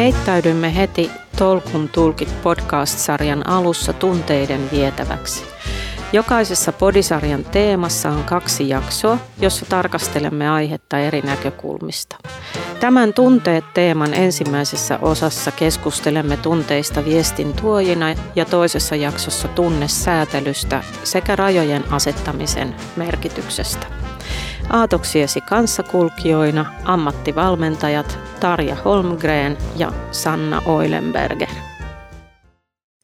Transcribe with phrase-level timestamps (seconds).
[0.00, 5.44] Heittäydymme heti Tolkun tulkit podcast-sarjan alussa tunteiden vietäväksi.
[6.12, 12.16] Jokaisessa podisarjan teemassa on kaksi jaksoa, jossa tarkastelemme aihetta eri näkökulmista.
[12.80, 22.74] Tämän tunteet-teeman ensimmäisessä osassa keskustelemme tunteista viestin tuojina ja toisessa jaksossa tunnesäätelystä sekä rajojen asettamisen
[22.96, 23.86] merkityksestä.
[24.72, 31.48] Aatoksiesi kanssakulkijoina ammattivalmentajat Tarja Holmgren ja Sanna Oilenberger.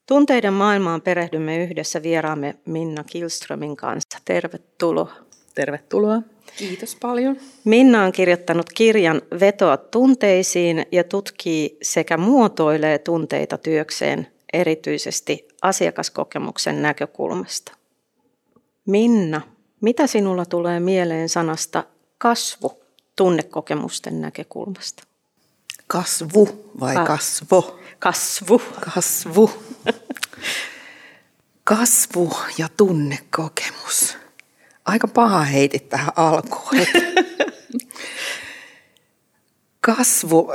[0.09, 4.19] Tunteiden maailmaan perehdymme yhdessä vieraamme Minna Kilströmin kanssa.
[4.25, 5.13] Tervetuloa.
[5.55, 6.23] Tervetuloa.
[6.57, 7.37] Kiitos paljon.
[7.65, 17.73] Minna on kirjoittanut kirjan Vetoa tunteisiin ja tutkii sekä muotoilee tunteita työkseen erityisesti asiakaskokemuksen näkökulmasta.
[18.87, 21.85] Minna, mitä sinulla tulee mieleen sanasta
[22.19, 22.83] kasvu
[23.17, 25.03] tunnekokemusten näkökulmasta?
[25.87, 27.79] Kasvu vai Ka- kasvo?
[27.99, 28.63] Kasvu.
[28.95, 29.51] Kasvu.
[31.65, 34.17] Kasvu ja tunnekokemus.
[34.85, 36.87] Aika paha heitit tähän alkuun.
[39.81, 40.53] Kasvu.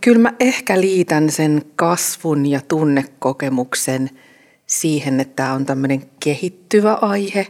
[0.00, 4.10] Kyllä mä ehkä liitän sen kasvun ja tunnekokemuksen
[4.66, 7.46] siihen, että tämä on tämmöinen kehittyvä aihe.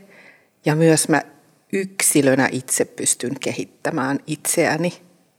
[0.64, 1.22] Ja myös mä
[1.72, 4.92] yksilönä itse pystyn kehittämään itseäni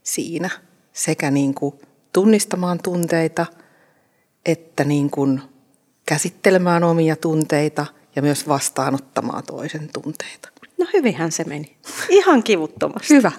[0.03, 0.49] siinä
[0.93, 1.75] sekä niin kuin
[2.13, 3.45] tunnistamaan tunteita,
[4.45, 5.41] että niin kuin
[6.05, 10.49] käsittelemään omia tunteita ja myös vastaanottamaan toisen tunteita.
[10.77, 11.77] No hyvinhän se meni.
[12.09, 13.13] Ihan kivuttomasti.
[13.13, 13.31] Hyvä.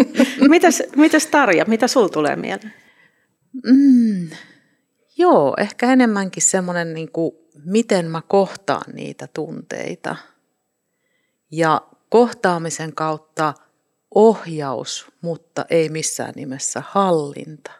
[0.48, 2.74] mitäs, mitäs Tarja, mitä sul tulee mieleen?
[3.64, 4.30] Mm,
[5.18, 7.32] joo, ehkä enemmänkin semmoinen, niin kuin,
[7.64, 10.16] miten mä kohtaan niitä tunteita.
[11.50, 13.54] Ja kohtaamisen kautta
[14.14, 17.70] ohjaus, mutta ei missään nimessä hallinta.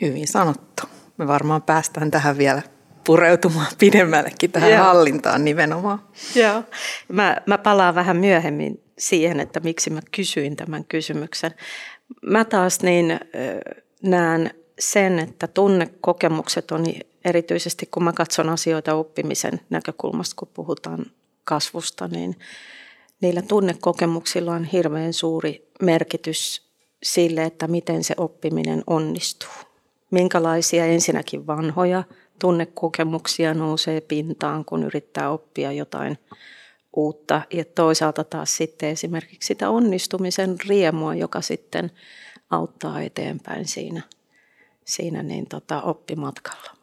[0.00, 0.82] Hyvin sanottu.
[1.16, 2.62] Me varmaan päästään tähän vielä
[3.06, 4.84] pureutumaan pidemmällekin tähän Joo.
[4.84, 6.02] hallintaan nimenomaan.
[6.34, 6.62] Joo.
[7.08, 11.50] Mä, mä palaan vähän myöhemmin siihen, että miksi mä kysyin tämän kysymyksen.
[12.22, 13.20] Mä taas niin
[14.02, 16.84] näen sen, että tunnekokemukset on
[17.24, 21.06] erityisesti, kun mä katson asioita oppimisen näkökulmasta, kun puhutaan
[21.46, 22.36] kasvusta, niin
[23.20, 26.66] niillä tunnekokemuksilla on hirveän suuri merkitys
[27.02, 29.50] sille, että miten se oppiminen onnistuu.
[30.10, 32.04] Minkälaisia ensinnäkin vanhoja
[32.38, 36.18] tunnekokemuksia nousee pintaan, kun yrittää oppia jotain
[36.96, 37.42] uutta.
[37.52, 41.90] Ja toisaalta taas sitten esimerkiksi sitä onnistumisen riemua, joka sitten
[42.50, 44.02] auttaa eteenpäin siinä,
[44.84, 46.75] siinä niin tota, oppimatkalla.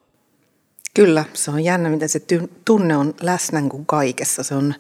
[0.96, 2.22] Kyllä, se on jännä, miten se
[2.66, 4.44] tunne on läsnä kuin kaikessa.
[4.44, 4.74] Se on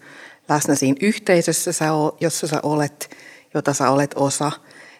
[0.49, 1.71] läsnä siinä yhteisössä,
[2.19, 3.17] jossa sä olet,
[3.53, 4.51] jota sä olet osa.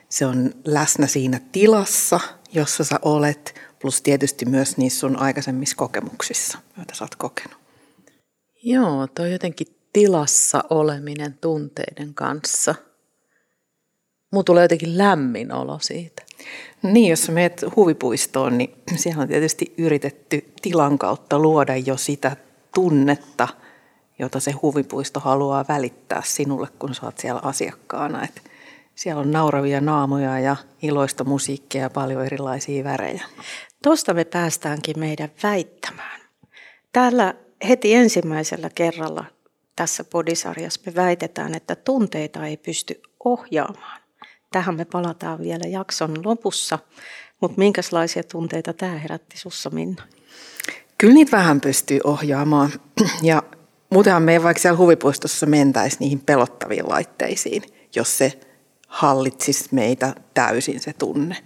[0.10, 2.20] Se on läsnä siinä tilassa,
[2.54, 7.58] jossa sä olet, plus tietysti myös niissä sun aikaisemmissa kokemuksissa, joita sä oot kokenut.
[8.64, 12.76] Joo, toi jotenkin tilassa oleminen tunteiden kanssa.
[14.34, 16.24] Mulla tulee jotenkin lämmin olo siitä.
[16.84, 22.36] Niin, jos menet huvipuistoon, niin siellä on tietysti yritetty tilan kautta luoda jo sitä
[22.74, 23.48] tunnetta,
[24.20, 28.24] jota se huvipuisto haluaa välittää sinulle, kun saat siellä asiakkaana.
[28.24, 28.42] Et
[28.96, 33.24] siellä on nauravia naamoja ja iloista musiikkia ja paljon erilaisia värejä.
[33.84, 36.22] Tuosta me päästäänkin meidän väittämään.
[36.92, 37.34] Täällä
[37.68, 39.26] heti ensimmäisellä kerralla
[39.76, 44.03] tässä podisarjassa me väitetään, että tunteita ei pysty ohjaamaan.
[44.54, 46.80] Tähän me palataan vielä jakson lopussa,
[47.42, 50.04] mutta minkälaisia tunteita tämä herätti sussa Minna?
[50.98, 52.72] Kyllä niitä vähän pystyy ohjaamaan
[53.22, 53.44] ja
[53.90, 57.64] muutenhan me ei vaikka siellä huvipuistossa mentäisi niihin pelottaviin laitteisiin,
[57.96, 58.40] jos se
[58.88, 61.38] hallitsisi meitä täysin se tunne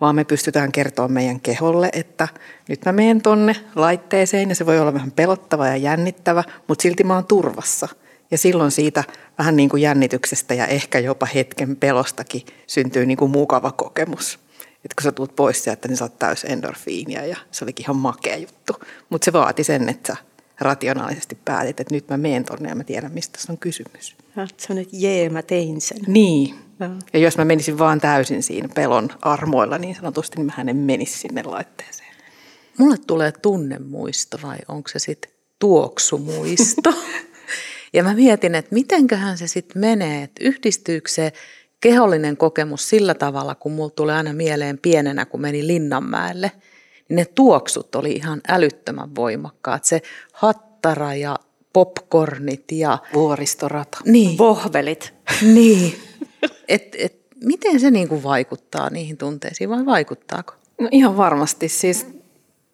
[0.00, 2.28] vaan me pystytään kertoa meidän keholle, että
[2.68, 7.04] nyt mä menen tonne laitteeseen ja se voi olla vähän pelottava ja jännittävä, mutta silti
[7.04, 7.88] mä oon turvassa.
[8.30, 9.04] Ja silloin siitä
[9.38, 14.38] vähän niin kuin jännityksestä ja ehkä jopa hetken pelostakin syntyy niin kuin mukava kokemus.
[14.84, 17.96] Että kun sä tulet pois sieltä, niin sä oot täys endorfiinia ja se olikin ihan
[17.96, 18.72] makea juttu.
[19.10, 20.22] Mutta se vaati sen, että sä
[20.60, 24.16] rationaalisesti päätit, että nyt mä menen tonne ja mä tiedän, mistä on kysymys.
[24.36, 25.98] Ja, se on, että jee, mä tein sen.
[26.06, 26.54] Niin,
[27.12, 31.18] ja jos mä menisin vaan täysin siinä pelon armoilla niin sanotusti, niin mä en menisi
[31.18, 32.14] sinne laitteeseen.
[32.78, 36.94] Mulle tulee tunnemuisto vai onko se sitten tuoksumuisto?
[37.92, 41.32] ja mä mietin, että mitenköhän se sitten menee, että yhdistyykö se
[41.80, 46.52] kehollinen kokemus sillä tavalla, kun mulla tulee aina mieleen pienenä, kun meni Linnanmäelle,
[47.08, 49.84] niin ne tuoksut oli ihan älyttömän voimakkaat.
[49.84, 50.02] Se
[50.32, 51.36] hattara ja
[51.72, 52.98] popcornit ja...
[53.14, 53.98] Vuoristorata.
[54.04, 54.38] Niin.
[54.38, 55.14] Vohvelit.
[55.42, 55.94] Niin.
[56.68, 60.54] Et, et, miten se niin kuin vaikuttaa niihin tunteisiin vai vaikuttaako?
[60.80, 61.68] No ihan varmasti.
[61.68, 62.06] Siis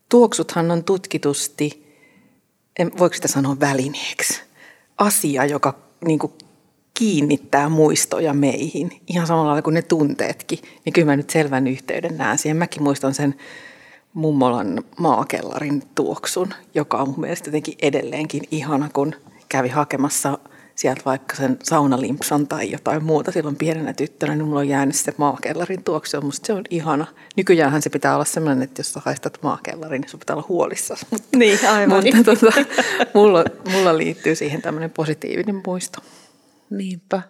[0.09, 1.95] tuoksuthan on tutkitusti,
[2.79, 4.43] en, voiko sitä sanoa välineeksi,
[4.99, 6.33] asia, joka niin kuin
[6.95, 8.91] kiinnittää muistoja meihin.
[9.07, 10.59] Ihan samalla lailla kuin ne tunteetkin.
[10.85, 12.57] Niin kyllä mä nyt selvän yhteyden näen siihen.
[12.57, 13.35] Mäkin muistan sen
[14.15, 19.15] mummolan maakellarin tuoksun, joka on mun mielestä jotenkin edelleenkin ihana, kun
[19.49, 20.39] kävi hakemassa
[20.77, 25.15] sieltä vaikka sen saunalimpsan tai jotain muuta silloin pienenä tyttönä, niin mulla on jäänyt se
[25.17, 26.21] maakellarin tuoksu.
[26.21, 27.07] Musta se on ihana.
[27.37, 31.07] Nykyäänhän se pitää olla sellainen, että jos sä haistat maakellarin, niin sun pitää olla huolissasi.
[31.37, 32.05] Niin, aivan.
[32.05, 32.65] Mutta tota,
[33.15, 36.01] mulla, mulla liittyy siihen tämmöinen positiivinen muisto.
[36.71, 37.23] Niinpä.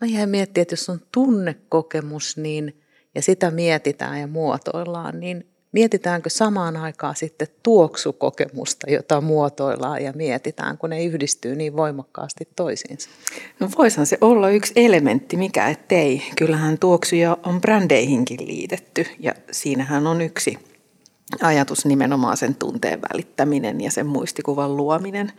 [0.00, 2.82] Mä jäin miettimään, että jos on tunnekokemus niin,
[3.14, 10.78] ja sitä mietitään ja muotoillaan, niin mietitäänkö samaan aikaan sitten tuoksukokemusta, jota muotoillaan ja mietitään,
[10.78, 13.10] kun ne yhdistyy niin voimakkaasti toisiinsa?
[13.60, 16.22] No voisihan se olla yksi elementti, mikä ettei.
[16.36, 20.58] Kyllähän tuoksuja on brändeihinkin liitetty ja siinähän on yksi
[21.42, 25.32] ajatus nimenomaan sen tunteen välittäminen ja sen muistikuvan luominen.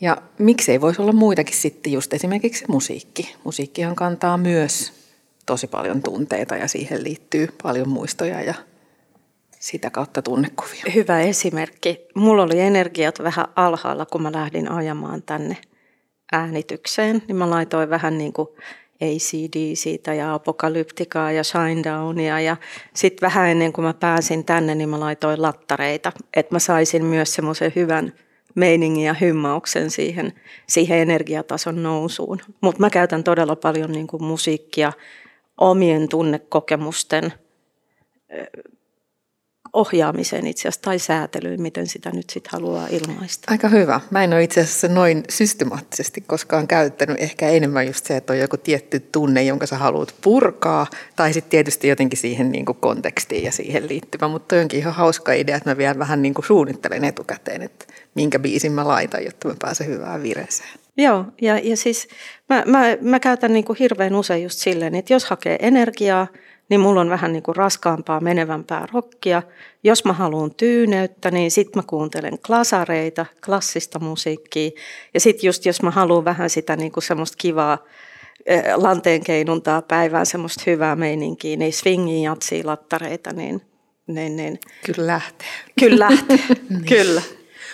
[0.00, 3.34] Ja miksei voisi olla muitakin sitten just esimerkiksi musiikki.
[3.44, 4.92] Musiikkihan kantaa myös
[5.46, 8.54] tosi paljon tunteita ja siihen liittyy paljon muistoja ja
[9.58, 10.84] sitä kautta tunnekuvia.
[10.94, 12.06] Hyvä esimerkki.
[12.14, 15.56] Mulla oli energiat vähän alhaalla, kun mä lähdin ajamaan tänne
[16.32, 18.48] äänitykseen, niin mä laitoin vähän niin kuin
[19.02, 22.56] ACD siitä ja Apokalyptikaa ja Shinedownia ja
[22.94, 27.34] sitten vähän ennen kuin mä pääsin tänne, niin mä laitoin lattareita, että mä saisin myös
[27.34, 28.12] semmoisen hyvän
[28.54, 30.32] meiningin ja hymmauksen siihen,
[30.66, 32.40] siihen energiatason nousuun.
[32.60, 34.92] Mutta mä käytän todella paljon niin kuin musiikkia
[35.58, 37.32] omien tunnekokemusten
[39.72, 43.52] ohjaamiseen itse asiassa tai säätelyyn, miten sitä nyt sitten haluaa ilmaista.
[43.52, 44.00] Aika hyvä.
[44.10, 47.20] Mä en ole itse asiassa noin systemaattisesti koskaan käyttänyt.
[47.20, 50.86] Ehkä enemmän just se, että on joku tietty tunne, jonka sä haluat purkaa.
[51.16, 54.28] Tai sitten tietysti jotenkin siihen niin kuin kontekstiin ja siihen liittyvä.
[54.28, 58.38] Mutta onkin ihan hauska idea, että mä vielä vähän niin kuin suunnittelen etukäteen, että minkä
[58.38, 60.78] biisin mä laitan, jotta mä pääsen hyvään vireeseen.
[60.96, 62.08] Joo, ja, ja siis
[62.48, 66.26] mä, mä, mä käytän niin kuin hirveän usein just silleen, että jos hakee energiaa,
[66.68, 69.42] niin mulla on vähän niin kuin raskaampaa, menevämpää rokkia.
[69.84, 74.70] Jos mä haluan tyyneyttä, niin sitten mä kuuntelen klasareita, klassista musiikkia.
[75.14, 77.78] Ja sitten just jos mä haluan vähän sitä niin kuin semmoista kivaa
[78.76, 83.62] lanteen keinuntaa päivään, semmoista hyvää meininkiä, niin swingi jatsii lattareita, niin,
[84.06, 85.48] niin, niin Kyllä lähtee.
[85.80, 86.38] Kyllä lähtee,
[86.70, 86.84] niin.
[86.84, 87.22] kyllä.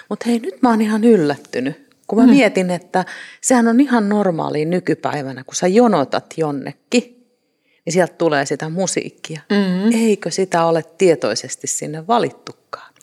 [0.08, 2.30] Mutta hei, nyt mä oon ihan yllättynyt, kun mä mm.
[2.30, 3.04] mietin, että
[3.40, 7.23] sehän on ihan normaali nykypäivänä, kun sä jonotat jonnekin,
[7.84, 9.40] niin sieltä tulee sitä musiikkia.
[9.50, 9.90] Mm-hmm.
[9.94, 12.94] Eikö sitä ole tietoisesti sinne valittukaan?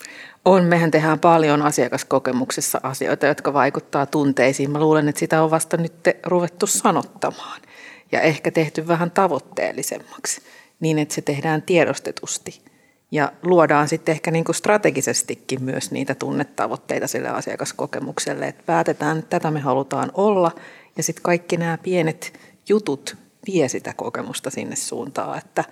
[0.44, 4.70] On, mehän tehdään paljon asiakaskokemuksessa asioita, jotka vaikuttaa tunteisiin.
[4.70, 5.92] Mä luulen, että sitä on vasta nyt
[6.26, 7.60] ruvettu sanottamaan
[8.12, 10.42] ja ehkä tehty vähän tavoitteellisemmaksi
[10.80, 12.60] niin, että se tehdään tiedostetusti.
[13.10, 19.30] Ja luodaan sitten ehkä niin kuin strategisestikin myös niitä tunnetavoitteita sille asiakaskokemukselle, että päätetään, että
[19.30, 20.52] tätä me halutaan olla
[20.96, 23.16] ja sitten kaikki nämä pienet jutut
[23.46, 25.38] vie sitä kokemusta sinne suuntaan.
[25.38, 25.64] Että,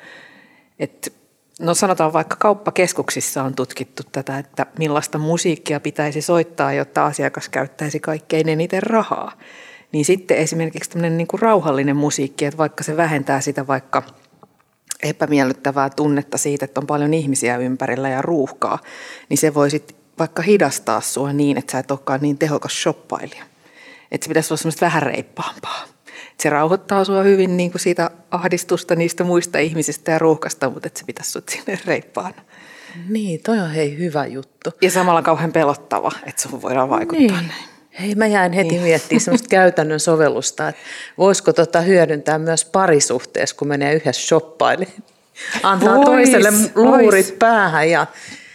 [0.78, 1.11] että,
[1.61, 8.00] no sanotaan vaikka kauppakeskuksissa on tutkittu tätä, että millaista musiikkia pitäisi soittaa, jotta asiakas käyttäisi
[8.00, 9.32] kaikkein eniten rahaa.
[9.93, 14.02] Niin sitten esimerkiksi tämmöinen niin kuin rauhallinen musiikki, että vaikka se vähentää sitä vaikka
[15.02, 18.78] epämiellyttävää tunnetta siitä, että on paljon ihmisiä ympärillä ja ruuhkaa,
[19.28, 23.44] niin se voi sitten vaikka hidastaa sua niin, että sä et olekaan niin tehokas shoppailija.
[24.11, 25.85] Että se pitäisi olla semmoista vähän reippaampaa
[26.42, 30.99] se rauhoittaa sua hyvin niin kuin siitä ahdistusta niistä muista ihmisistä ja ruuhkasta, mutta että
[30.99, 32.35] se pitäisi sut sinne reippaan.
[33.09, 34.70] Niin, toi on hei hyvä juttu.
[34.82, 37.49] Ja samalla kauhean pelottava, että sun voidaan vaikuttaa niin.
[37.49, 37.70] näin.
[38.00, 38.82] Hei, mä jäin heti niin.
[38.82, 40.82] miettimään semmoista käytännön sovellusta, että
[41.18, 45.02] voisiko tota hyödyntää myös parisuhteessa, kun menee yhdessä shoppailemaan.
[45.62, 47.38] Antaa vois, toiselle luurit vois.
[47.38, 48.06] päähän ja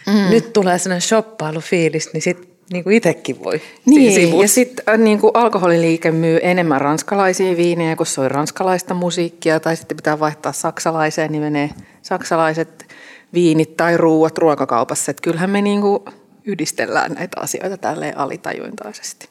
[0.06, 0.30] mm.
[0.30, 3.60] nyt tulee sellainen shoppailufiilis, niin sitten niin kuin itsekin voi.
[3.86, 9.60] Niin, ja sitten äh, niin kuin alkoholiliike myy enemmän ranskalaisia viinejä, kun soi ranskalaista musiikkia,
[9.60, 11.70] tai sitten pitää vaihtaa saksalaiseen, niin menee
[12.02, 12.86] saksalaiset
[13.34, 15.10] viinit tai ruuat ruokakaupassa.
[15.10, 16.04] Että kyllähän me niin kuin
[16.44, 19.28] yhdistellään näitä asioita tälleen alitajuintaisesti.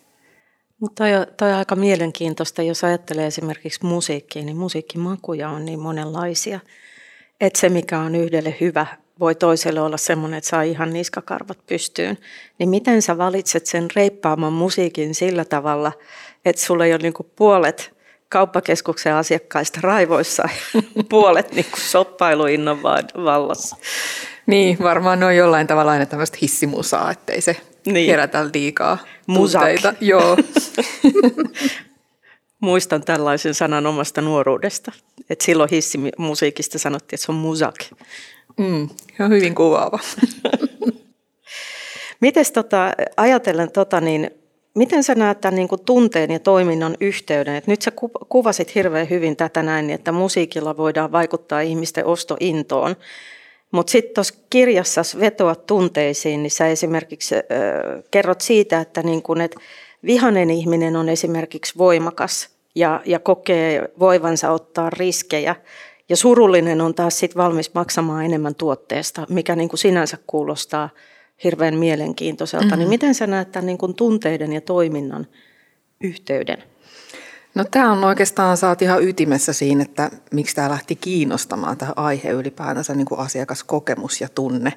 [0.79, 6.59] Mutta toi, toi on aika mielenkiintoista, jos ajattelee esimerkiksi musiikkia, niin musiikkimakuja on niin monenlaisia.
[7.41, 8.85] Että se, mikä on yhdelle hyvä,
[9.19, 12.17] voi toiselle olla semmoinen, että saa ihan niskakarvat pystyyn.
[12.59, 15.91] Niin miten sä valitset sen reippaamman musiikin sillä tavalla,
[16.45, 17.95] että sulla ei ole niinku puolet
[18.29, 22.83] kauppakeskuksen asiakkaista raivoissa ja puolet niinku soppailuinnon
[23.23, 23.75] vallassa?
[24.45, 28.09] Niin, varmaan on jollain tavalla aina tämmöistä hissimusaa, ettei se niin.
[28.09, 29.93] herätä liikaa tunteita.
[30.01, 30.37] Joo.
[32.59, 34.91] Muistan tällaisen sanan omasta nuoruudesta.
[35.29, 37.75] että silloin hissimusiikista sanottiin, että se on musak.
[38.57, 39.99] Mm, on hyvin kuvaava.
[42.21, 44.31] Miten tota, ajatellen tota, niin
[44.75, 47.55] Miten sä näet tämän niin kuin tunteen ja toiminnan yhteyden?
[47.55, 47.91] Et nyt sä
[48.29, 52.95] kuvasit hirveän hyvin tätä näin, että musiikilla voidaan vaikuttaa ihmisten ostointoon.
[53.71, 57.41] Mutta sitten tuossa kirjassa vetoat tunteisiin, niin sä esimerkiksi äh,
[58.11, 59.55] kerrot siitä, että niin kun, et
[60.05, 65.55] vihanen ihminen on esimerkiksi voimakas ja, ja kokee voivansa ottaa riskejä.
[66.09, 70.89] Ja surullinen on taas sit valmis maksamaan enemmän tuotteesta, mikä niin kuin sinänsä kuulostaa–
[71.43, 72.65] hirveän mielenkiintoiselta.
[72.65, 72.79] Mm-hmm.
[72.79, 75.27] Niin miten sä näet tämän niin kuin tunteiden ja toiminnan
[76.01, 76.63] yhteyden?
[77.55, 82.29] No tämä on oikeastaan, saat ihan ytimessä siinä, että miksi tämä lähti kiinnostamaan tämä aihe
[82.29, 84.73] ylipäätänsä niin kuin asiakaskokemus ja tunne.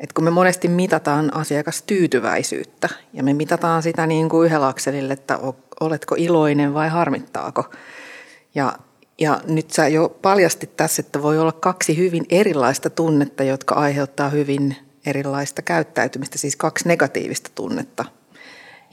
[0.00, 5.38] Et kun me monesti mitataan asiakastyytyväisyyttä ja me mitataan sitä niin kuin yhdellä akselilla, että
[5.80, 7.64] oletko iloinen vai harmittaako.
[8.54, 8.72] Ja,
[9.20, 14.28] ja nyt sä jo paljastit tässä, että voi olla kaksi hyvin erilaista tunnetta, jotka aiheuttaa
[14.28, 18.04] hyvin erilaista käyttäytymistä, siis kaksi negatiivista tunnetta.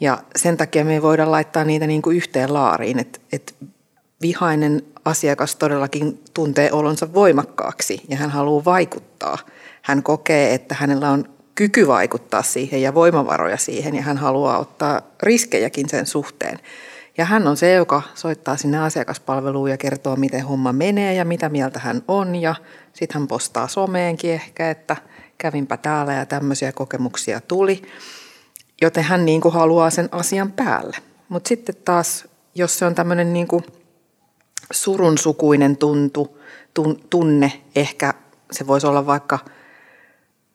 [0.01, 3.53] Ja sen takia me ei voida laittaa niitä niin kuin yhteen laariin, että, että
[4.21, 9.37] vihainen asiakas todellakin tuntee olonsa voimakkaaksi ja hän haluaa vaikuttaa.
[9.81, 15.01] Hän kokee, että hänellä on kyky vaikuttaa siihen ja voimavaroja siihen ja hän haluaa ottaa
[15.23, 16.59] riskejäkin sen suhteen.
[17.17, 21.49] Ja hän on se, joka soittaa sinne asiakaspalveluun ja kertoo, miten homma menee ja mitä
[21.49, 22.35] mieltä hän on.
[22.35, 22.55] Ja
[22.93, 24.97] sitten hän postaa someenkin ehkä, että–
[25.41, 27.81] kävinpä täällä ja tämmöisiä kokemuksia tuli.
[28.81, 30.97] Joten hän niin kuin haluaa sen asian päälle.
[31.29, 33.63] Mutta sitten taas, jos se on tämmöinen niin kuin
[34.71, 36.37] surunsukuinen tuntu,
[36.73, 38.13] tun, tunne, ehkä
[38.51, 39.39] se voisi olla vaikka,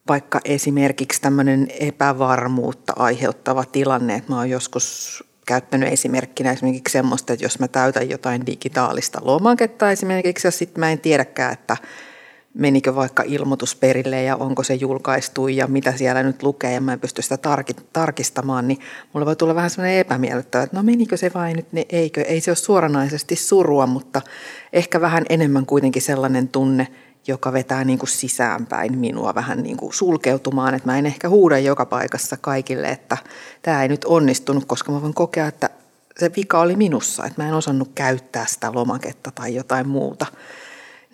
[0.09, 7.45] vaikka esimerkiksi tämmöinen epävarmuutta aiheuttava tilanne, että mä oon joskus käyttänyt esimerkkinä esimerkiksi semmoista, että
[7.45, 11.77] jos mä täytän jotain digitaalista lomaketta esimerkiksi ja sitten mä en tiedäkään, että
[12.55, 16.93] menikö vaikka ilmoitus perille ja onko se julkaistu ja mitä siellä nyt lukee ja mä
[16.93, 17.39] en pysty sitä
[17.93, 18.79] tarkistamaan, niin
[19.13, 22.41] mulle voi tulla vähän sellainen epämiellyttävä, että no menikö se vai nyt, niin eikö, ei
[22.41, 24.23] se ole suoranaisesti surua, mutta
[24.73, 26.89] ehkä vähän enemmän kuitenkin sellainen tunne,
[27.27, 31.59] joka vetää niin kuin sisäänpäin minua vähän niin kuin sulkeutumaan, että mä en ehkä huuda
[31.59, 33.17] joka paikassa kaikille, että
[33.63, 35.71] tämä ei nyt onnistunut, koska mä voin kokea, että
[36.19, 40.27] se vika oli minussa, että mä en osannut käyttää sitä lomaketta tai jotain muuta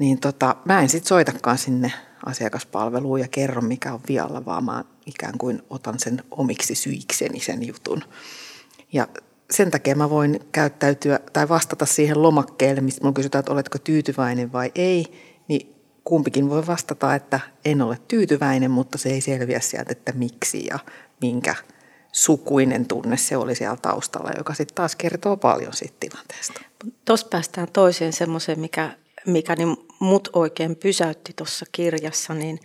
[0.02, 1.92] niin tota, mä en sitten soitakaan sinne
[2.26, 7.66] asiakaspalveluun ja kerro mikä on vialla, vaan mä ikään kuin otan sen omiksi syikseni sen
[7.66, 8.02] jutun.
[8.92, 9.08] Ja
[9.50, 14.52] sen takia mä voin käyttäytyä tai vastata siihen lomakkeelle, mistä mun kysytään, että oletko tyytyväinen
[14.52, 15.04] vai ei,
[15.48, 15.71] niin
[16.04, 20.78] kumpikin voi vastata, että en ole tyytyväinen, mutta se ei selviä sieltä, että miksi ja
[21.20, 21.54] minkä
[22.12, 26.60] sukuinen tunne se oli siellä taustalla, joka sitten taas kertoo paljon siitä tilanteesta.
[27.04, 28.90] Tuossa päästään toiseen semmoiseen, mikä
[29.26, 32.60] mikä niin mut oikein pysäytti tuossa kirjassa, niin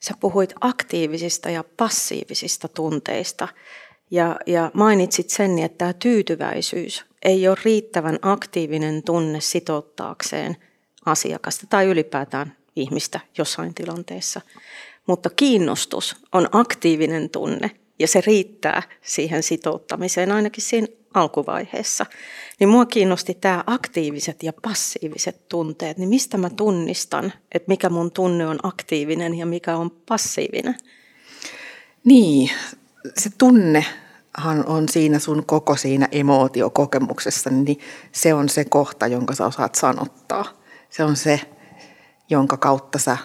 [0.00, 3.48] sä puhuit aktiivisista ja passiivisista tunteista.
[4.10, 10.56] Ja, ja mainitsit sen, että tämä tyytyväisyys ei ole riittävän aktiivinen tunne sitouttaakseen
[11.06, 14.40] asiakasta tai ylipäätään ihmistä jossain tilanteessa.
[15.06, 22.06] Mutta kiinnostus on aktiivinen tunne ja se riittää siihen sitouttamiseen ainakin siinä alkuvaiheessa.
[22.60, 25.98] Niin mua kiinnosti tämä aktiiviset ja passiiviset tunteet.
[25.98, 30.74] Niin mistä mä tunnistan, että mikä mun tunne on aktiivinen ja mikä on passiivinen?
[32.04, 32.50] Niin,
[33.16, 37.78] se tunnehan on siinä sun koko siinä emootiokokemuksessa, niin
[38.12, 40.44] se on se kohta, jonka sä osaat sanottaa.
[40.90, 41.40] Se on se,
[42.30, 43.16] jonka kautta sä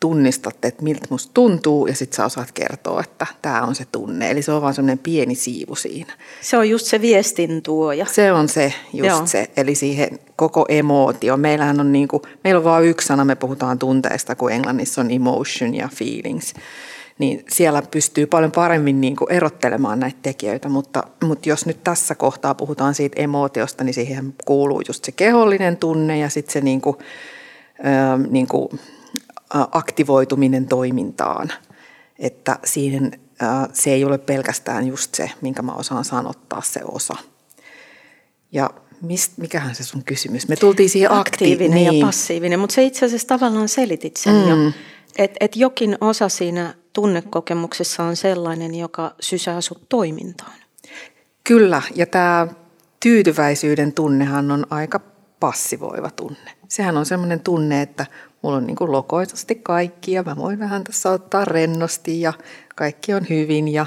[0.00, 4.30] tunnistat, että miltä musta tuntuu ja sitten sä osaat kertoa, että tämä on se tunne.
[4.30, 6.12] Eli se on vaan semmoinen pieni siivu siinä.
[6.40, 8.06] Se on just se viestin tuoja.
[8.06, 9.26] Se on se, just Joo.
[9.26, 9.50] se.
[9.56, 11.36] Eli siihen koko emootio.
[11.36, 15.74] Meillähän on niinku, meillä on vain yksi sana, me puhutaan tunteista, kun englannissa on emotion
[15.74, 16.54] ja feelings.
[17.18, 22.54] Niin siellä pystyy paljon paremmin niinku erottelemaan näitä tekijöitä, mutta, mutta jos nyt tässä kohtaa
[22.54, 26.98] puhutaan siitä emootiosta, niin siihen kuuluu just se kehollinen tunne ja sitten se niinku,
[27.84, 28.78] ö, niinku
[29.72, 31.52] aktivoituminen toimintaan.
[32.18, 33.20] Että siihen
[33.72, 37.14] se ei ole pelkästään just se, minkä mä osaan sanottaa se osa.
[38.52, 38.70] Ja
[39.02, 40.48] mist, mikähän se sun kysymys?
[40.48, 42.00] Me tultiin siihen aktiivinen akti- niin.
[42.00, 44.48] ja passiivinen, mutta se itse asiassa tavallaan selitit sen mm.
[44.48, 44.72] jo.
[45.18, 50.52] Että et jokin osa siinä tunnekokemuksessa on sellainen, joka sysää sut toimintaan.
[51.44, 52.46] Kyllä, ja tämä
[53.00, 55.00] tyytyväisyyden tunnehan on aika
[55.40, 56.50] passivoiva tunne.
[56.74, 58.06] Sehän on sellainen tunne, että
[58.42, 62.32] mulla on niin kuin lokoisesti kaikki ja mä voin vähän tässä ottaa rennosti ja
[62.74, 63.68] kaikki on hyvin.
[63.68, 63.86] Ja,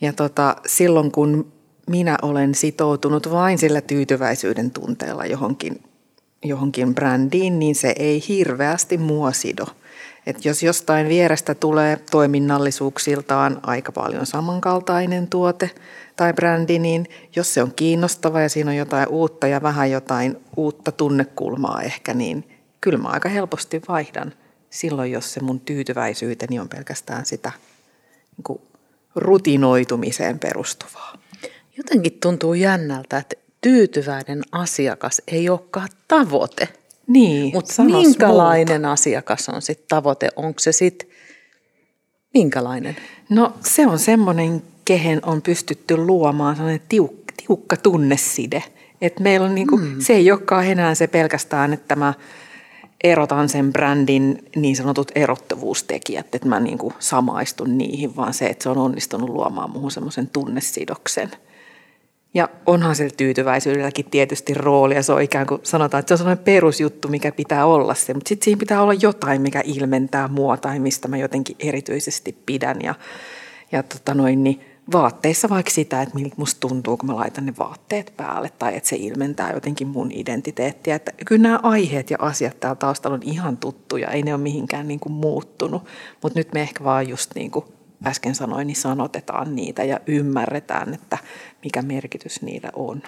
[0.00, 1.52] ja tota, silloin kun
[1.90, 5.82] minä olen sitoutunut vain sillä tyytyväisyyden tunteella johonkin,
[6.44, 9.66] johonkin brändiin, niin se ei hirveästi mua sido.
[10.26, 15.70] Että jos jostain vierestä tulee toiminnallisuuksiltaan aika paljon samankaltainen tuote
[16.16, 17.06] tai brändi, niin
[17.36, 22.14] jos se on kiinnostava ja siinä on jotain uutta ja vähän jotain uutta tunnekulmaa ehkä,
[22.14, 22.48] niin
[22.80, 24.32] kyllä mä aika helposti vaihdan
[24.70, 27.52] silloin, jos se mun tyytyväisyyteni on pelkästään sitä
[28.36, 28.60] niin kuin
[29.14, 31.18] rutinoitumiseen perustuvaa.
[31.76, 36.68] Jotenkin tuntuu jännältä, että tyytyväinen asiakas ei olekaan tavoite.
[37.06, 38.92] Niin, Mutta minkälainen muuta.
[38.92, 40.28] asiakas on sitten tavoite?
[40.36, 41.08] Onko se sitten
[42.34, 42.96] minkälainen?
[43.28, 48.64] No se on semmoinen, kehen on pystytty luomaan sellainen tiukka, tiukka tunneside.
[49.00, 50.00] Että meillä on niinku, mm.
[50.00, 52.14] se ei olekaan enää se pelkästään, että mä
[53.04, 58.68] erotan sen brändin niin sanotut erottavuustekijät, että mä niinku samaistun niihin, vaan se, että se
[58.68, 61.30] on onnistunut luomaan muuhun semmoisen tunnesidoksen–
[62.36, 66.18] ja onhan se tyytyväisyydelläkin tietysti rooli ja se on ikään kuin sanotaan, että se on
[66.18, 68.14] sellainen perusjuttu, mikä pitää olla se.
[68.14, 72.76] Mutta sitten siinä pitää olla jotain, mikä ilmentää mua tai mistä mä jotenkin erityisesti pidän.
[72.82, 72.94] Ja,
[73.72, 74.60] ja tota noin, niin
[74.92, 78.88] vaatteissa vaikka sitä, että miltä musta tuntuu, kun mä laitan ne vaatteet päälle tai että
[78.88, 80.94] se ilmentää jotenkin mun identiteettiä.
[80.94, 84.88] Että kyllä nämä aiheet ja asiat täällä taustalla on ihan tuttuja, ei ne ole mihinkään
[84.88, 85.84] niin kuin muuttunut.
[86.22, 87.64] Mutta nyt me ehkä vaan just niin kuin
[88.06, 91.18] äsken sanoin, niin sanotetaan niitä ja ymmärretään, että
[91.64, 93.02] mikä merkitys niillä on.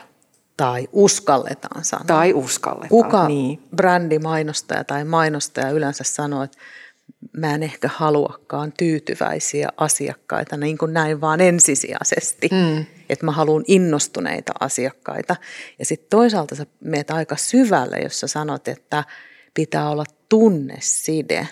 [0.57, 2.05] Tai uskalletaan sanoa.
[2.07, 3.63] Tai uskalletaan, Kuka niin.
[3.77, 6.59] brändimainostaja tai mainostaja yleensä sanoo, että
[7.37, 12.49] mä en ehkä haluakaan tyytyväisiä asiakkaita niin kuin näin vaan ensisijaisesti.
[12.53, 12.85] Mm.
[13.09, 15.37] Että mä haluan innostuneita asiakkaita.
[15.79, 19.05] Ja sitten toisaalta sä meet aika syvälle, jos sä sanot, että
[19.55, 21.49] pitää olla tunneside.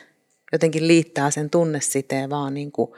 [0.53, 2.91] Jotenkin liittää sen tunnesiteen vaan niin kuin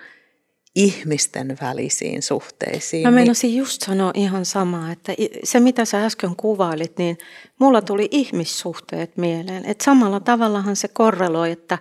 [0.79, 3.03] ihmisten välisiin suhteisiin.
[3.03, 7.19] Mä meinasin just sanoa ihan samaa, että se mitä sä äsken kuvailit, niin
[7.59, 9.65] mulla tuli ihmissuhteet mieleen.
[9.65, 11.79] Että samalla tavallahan se korreloi, että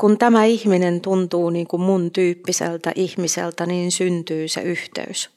[0.00, 5.35] kun tämä ihminen tuntuu niin kuin mun tyyppiseltä ihmiseltä, niin syntyy se yhteys.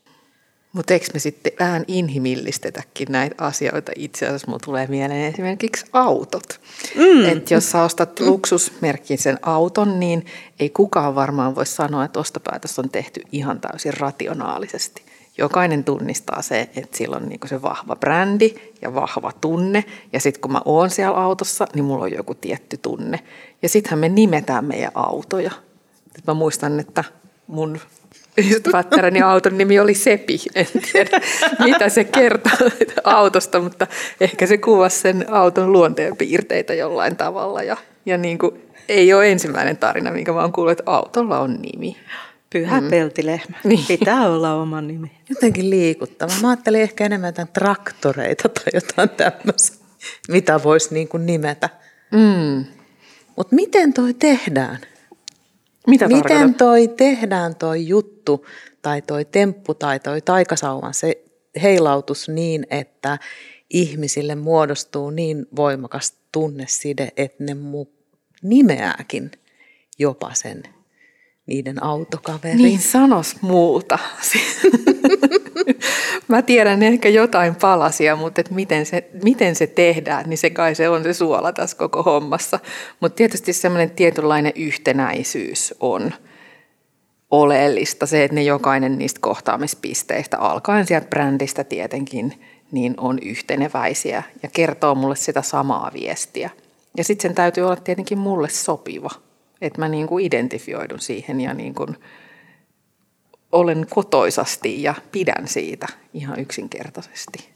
[0.73, 3.91] Mutta eikö me sitten vähän inhimillistetäkin näitä asioita?
[3.95, 6.61] Itse asiassa mulla tulee mieleen esimerkiksi autot.
[6.95, 7.25] Mm.
[7.25, 10.25] Että jos sä ostat luksusmerkkisen auton, niin
[10.59, 15.03] ei kukaan varmaan voi sanoa, että ostopäätös on tehty ihan täysin rationaalisesti.
[15.37, 19.85] Jokainen tunnistaa se, että sillä on niinku se vahva brändi ja vahva tunne.
[20.13, 23.19] Ja sitten kun mä oon siellä autossa, niin mulla on joku tietty tunne.
[23.61, 25.51] Ja sittenhän me nimetään meidän autoja.
[26.15, 27.03] Et mä muistan, että
[27.47, 27.79] mun
[28.39, 30.39] Ystävättäreni auton nimi oli Sepi.
[30.55, 31.21] En tiedä,
[31.63, 32.69] mitä se kertoo
[33.03, 33.87] autosta, mutta
[34.21, 37.63] ehkä se kuvasi sen auton luonteen piirteitä jollain tavalla.
[37.63, 41.59] Ja, ja niin kuin, ei ole ensimmäinen tarina, minkä mä oon kuullut, että autolla on
[41.61, 41.97] nimi.
[42.49, 42.89] Pyhä mm.
[42.89, 43.57] peltilehmä.
[43.63, 43.85] Niin.
[43.87, 45.11] Pitää olla oma nimi.
[45.29, 46.31] Jotenkin liikuttava.
[46.41, 49.77] Mä ajattelin ehkä enemmän tämän traktoreita tai jotain tämmöistä,
[50.27, 51.69] mitä voisi niin kuin nimetä.
[52.11, 52.65] Mm.
[53.35, 54.79] Mutta miten toi tehdään?
[55.87, 56.57] Mitä Miten tarkoitat?
[56.57, 58.45] toi tehdään toi juttu
[58.81, 61.23] tai toi temppu tai toi taikasauvan se
[61.61, 63.17] heilautus niin, että
[63.69, 67.91] ihmisille muodostuu niin voimakas tunneside, että ne mu-
[68.41, 69.31] nimeääkin
[69.99, 70.63] jopa sen
[71.49, 72.57] niiden autokaverin.
[72.57, 73.99] Niin sanos muuta.
[76.27, 80.75] Mä tiedän ehkä jotain palasia, mutta et miten, se, miten se tehdään, niin se kai
[80.75, 82.59] se on se suola tässä koko hommassa.
[82.99, 86.13] Mutta tietysti semmoinen tietynlainen yhtenäisyys on
[87.31, 88.05] oleellista.
[88.05, 92.33] Se, että ne jokainen niistä kohtaamispisteistä, alkaen sieltä brändistä tietenkin,
[92.71, 96.49] niin on yhteneväisiä ja kertoo mulle sitä samaa viestiä.
[96.97, 99.09] Ja sitten sen täytyy olla tietenkin mulle sopiva,
[99.61, 101.95] että mä niin kuin identifioidun siihen ja niin kuin
[103.51, 107.49] olen kotoisasti ja pidän siitä ihan yksinkertaisesti.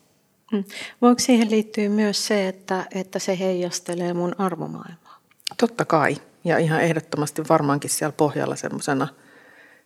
[0.52, 0.64] Hmm.
[1.02, 5.20] Voiko siihen liittyä myös se, että, että se heijastelee mun arvomaailmaa?
[5.58, 6.18] Totta kai.
[6.44, 9.08] Ja ihan ehdottomasti varmaankin siellä pohjalla semmoisena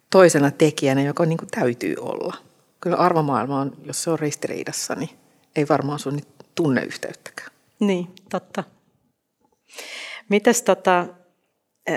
[0.10, 2.38] toisena tekijänä, joka niin kuin täytyy olla.
[2.82, 5.10] Kyllä arvomaailma on, jos se on ristiriidassa, niin
[5.56, 6.20] ei varmaan sun
[6.56, 7.52] tunneyhteyttäkään.
[7.80, 8.64] Niin, totta.
[10.30, 11.06] Mites tota,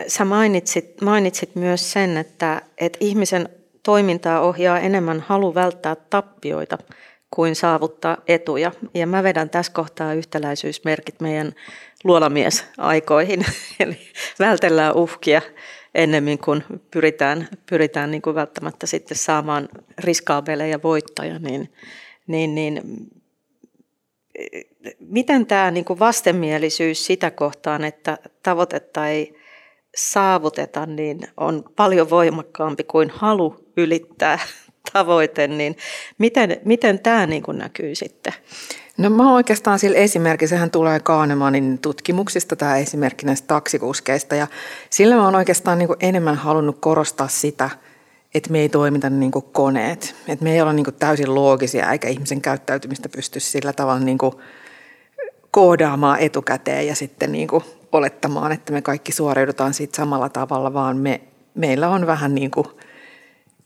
[0.07, 3.49] sä mainitsit, mainitsit myös sen, että, että ihmisen
[3.83, 6.79] toimintaa ohjaa enemmän halu välttää tappioita
[7.31, 8.73] kuin saavuttaa etuja.
[8.95, 11.53] Ja mä vedän tässä kohtaa yhtäläisyysmerkit meidän
[12.05, 13.47] luolamies-aikoihin,
[13.81, 13.99] eli
[14.39, 15.43] vältellään uhkia
[15.95, 21.73] ennemmin kuin pyritään, pyritään niin kuin välttämättä sitten saamaan riskaabeleja voittoja, niin,
[22.27, 22.83] niin, niin
[24.99, 29.40] miten tämä niin kuin vastenmielisyys sitä kohtaan, että tavoitetta ei
[29.97, 34.39] saavuteta, niin on paljon voimakkaampi kuin halu ylittää
[34.93, 35.77] tavoite, niin
[36.19, 38.33] miten, miten tämä niin kuin näkyy sitten?
[38.99, 44.47] No mä oikeastaan sillä esimerkki, sehän tulee Kahnemanin tutkimuksista tämä esimerkki näistä taksikuskeista ja
[44.91, 47.71] sillä mä oon oikeastaan niin enemmän halunnut korostaa sitä,
[48.35, 50.15] että me ei toimita niin kuin koneet.
[50.29, 54.19] Että me ei olla niin kuin täysin loogisia eikä ihmisen käyttäytymistä pysty sillä tavalla niin
[54.19, 54.33] kuin
[55.51, 60.97] koodaamaan etukäteen ja sitten niin kuin olettamaan, että me kaikki suoriudutaan siitä samalla tavalla, vaan
[60.97, 61.21] me,
[61.55, 62.67] meillä on vähän niin kuin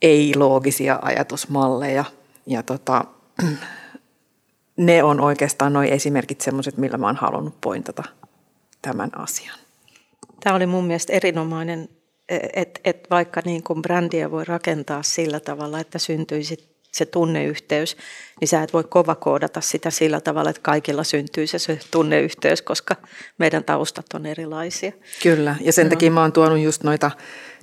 [0.02, 2.04] ei-loogisia ajatusmalleja.
[2.46, 3.04] Ja tota,
[4.76, 8.02] ne on oikeastaan noin esimerkit sellaiset, millä mä oon halunnut pointata
[8.82, 9.58] tämän asian.
[10.40, 11.88] Tämä oli mun mielestä erinomainen,
[12.54, 17.96] että et vaikka niin kuin brändiä voi rakentaa sillä tavalla, että syntyisi se tunneyhteys,
[18.40, 22.96] niin sä et voi kovakoodata sitä sillä tavalla, että kaikilla syntyy se, se tunneyhteys, koska
[23.38, 24.92] meidän taustat on erilaisia.
[25.22, 27.11] Kyllä, ja sen takia mä oon tuonut just noita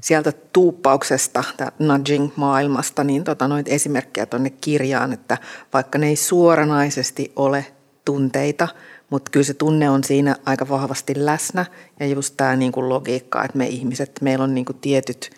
[0.02, 1.44] sieltä tuuppauksesta,
[1.80, 5.38] nudging-maailmasta, niin tota, noita esimerkkejä tuonne kirjaan, että
[5.74, 7.66] vaikka ne ei suoranaisesti ole
[8.06, 8.68] tunteita,
[9.10, 11.66] mutta kyllä se tunne on siinä aika vahvasti läsnä.
[12.00, 15.30] Ja just tämä niin kuin logiikka, että me ihmiset, meillä on niin kuin tietyt,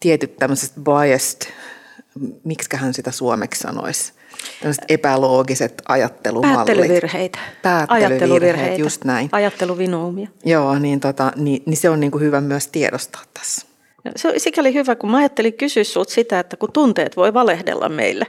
[0.00, 1.52] tietyt tämmöiset biased
[2.44, 4.12] miksiköhän sitä suomeksi sanoisi,
[4.60, 6.56] tämmöiset epäloogiset ajattelumallit.
[6.56, 7.38] Päättelyvirheitä.
[7.62, 9.28] Päättelyvirheitä, just näin.
[9.32, 10.28] Ajatteluvinoumia.
[10.44, 13.66] Joo, niin, tota, niin, niin se on niin kuin hyvä myös tiedostaa tässä.
[14.16, 17.88] Se on sikäli hyvä, kun mä ajattelin kysyä sinulta sitä, että kun tunteet voi valehdella
[17.88, 18.24] meille.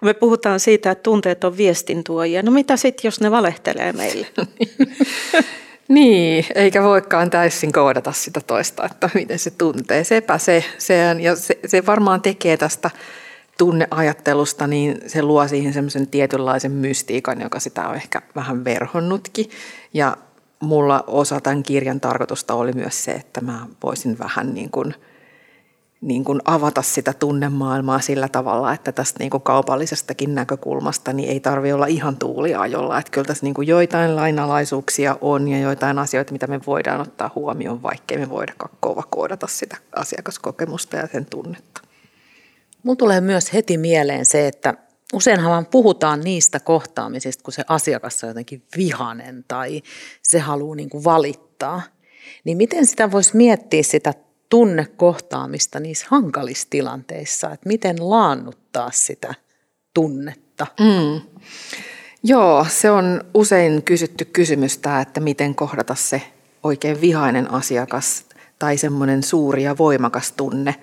[0.00, 4.26] Kun me puhutaan siitä, että tunteet on viestintuojia, no mitä sitten, jos ne valehtelee meille?
[5.90, 10.04] Niin, eikä voikaan täysin koodata sitä toista, että miten se tuntee.
[10.04, 12.90] Sepä se, se, ja se, se varmaan tekee tästä
[13.60, 19.50] tunneajattelusta, niin se luo siihen semmoisen tietynlaisen mystiikan, joka sitä on ehkä vähän verhonnutkin.
[19.94, 20.16] Ja
[20.60, 24.94] mulla osa tämän kirjan tarkoitusta oli myös se, että mä voisin vähän niin kuin,
[26.00, 31.40] niin kuin avata sitä tunnemaailmaa sillä tavalla, että tästä niin kuin kaupallisestakin näkökulmasta niin ei
[31.40, 32.98] tarvitse olla ihan tuuliajolla.
[32.98, 37.30] Että kyllä tässä niin kuin joitain lainalaisuuksia on ja joitain asioita, mitä me voidaan ottaa
[37.34, 41.89] huomioon, vaikkei me voidakaan kova koodata sitä asiakaskokemusta ja sen tunnetta.
[42.82, 44.74] Mulla tulee myös heti mieleen se, että
[45.12, 49.82] useinhan vaan puhutaan niistä kohtaamisista, kun se asiakas on jotenkin vihanen tai
[50.22, 51.82] se haluaa niin kuin valittaa.
[52.44, 54.14] Niin miten sitä voisi miettiä sitä
[54.48, 59.34] tunnekohtaamista niissä hankalissa tilanteissa, että miten laannuttaa sitä
[59.94, 60.66] tunnetta?
[60.80, 61.20] Mm.
[62.22, 66.22] Joo, se on usein kysytty kysymys tämä, että miten kohdata se
[66.62, 68.24] oikein vihainen asiakas
[68.58, 70.74] tai semmoinen suuri ja voimakas tunne.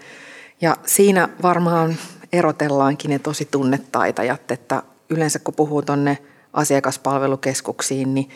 [0.62, 1.98] Ja siinä varmaan
[2.34, 6.18] erotellaankin ne tosi tunnetaitajat, että yleensä kun puhuu tuonne
[6.54, 8.30] asiakaspalvelukeskuksiin, niin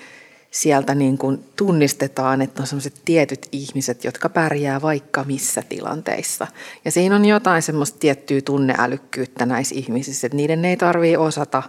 [0.51, 6.47] sieltä niin kuin tunnistetaan, että on sellaiset tietyt ihmiset, jotka pärjää vaikka missä tilanteissa.
[6.85, 11.63] Ja siinä on jotain semmoista tiettyä tunneälykkyyttä näissä ihmisissä, että niiden ei tarvitse osata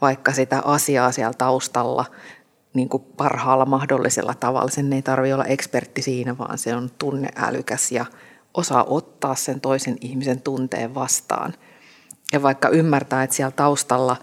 [0.00, 2.04] vaikka sitä asiaa siellä taustalla
[2.74, 4.70] niin kuin parhaalla mahdollisella tavalla.
[4.70, 8.06] Sen ei tarvitse olla ekspertti siinä, vaan se on tunneälykäs ja
[8.58, 11.54] osaa ottaa sen toisen ihmisen tunteen vastaan.
[12.32, 14.16] Ja vaikka ymmärtää, että siellä taustalla,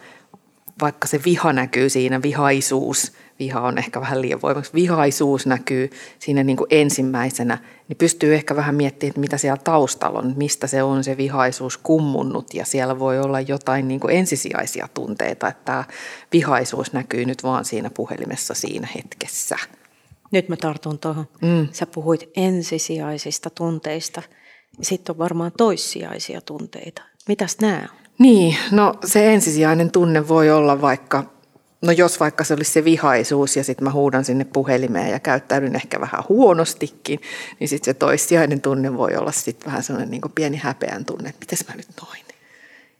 [0.82, 6.44] vaikka se viha näkyy siinä, vihaisuus, viha on ehkä vähän liian voimaksi, vihaisuus näkyy siinä
[6.44, 10.84] niin kuin ensimmäisenä, niin pystyy ehkä vähän miettimään, että mitä siellä taustalla on, mistä se
[10.84, 15.84] on se vihaisuus kummunnut ja siellä voi olla jotain niin kuin ensisijaisia tunteita, että tämä
[16.34, 19.56] vihaisuus näkyy nyt vaan siinä puhelimessa siinä hetkessä.
[20.32, 21.28] Nyt mä tartun tuohon.
[21.42, 21.68] Mm.
[21.72, 24.22] Sä puhuit ensisijaisista tunteista.
[24.82, 27.02] Sitten on varmaan toissijaisia tunteita.
[27.28, 28.06] Mitäs nämä on?
[28.20, 31.24] Niin, no se ensisijainen tunne voi olla vaikka,
[31.82, 35.76] no jos vaikka se olisi se vihaisuus ja sitten mä huudan sinne puhelimeen ja käyttäydyn
[35.76, 37.20] ehkä vähän huonostikin,
[37.60, 41.40] niin sitten se toissijainen tunne voi olla sitten vähän sellainen niin pieni häpeän tunne, että
[41.40, 42.26] mitäs mä nyt noin.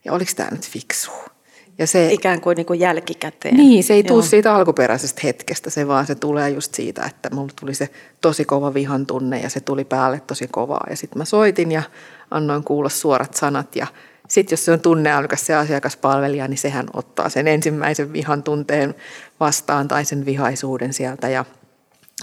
[0.06, 1.35] Ja oliko tämä nyt fiksua?
[1.78, 3.56] Ja se, Ikään kuin, niin kuin jälkikäteen.
[3.56, 7.54] Niin, se ei tule siitä alkuperäisestä hetkestä, se vaan se tulee just siitä, että mulla
[7.60, 7.90] tuli se
[8.22, 10.88] tosi kova vihan tunne ja se tuli päälle tosi kovaa.
[10.90, 11.84] Ja sitten mä soitin ja
[12.32, 13.88] annoin kuulla suorat sanat ja
[14.28, 18.96] sitten jos se on tunneälykäs se asiakaspalvelija, niin sehän ottaa sen ensimmäisen vihan tunteen
[19.40, 21.46] vastaan tai sen vihaisuuden sieltä ja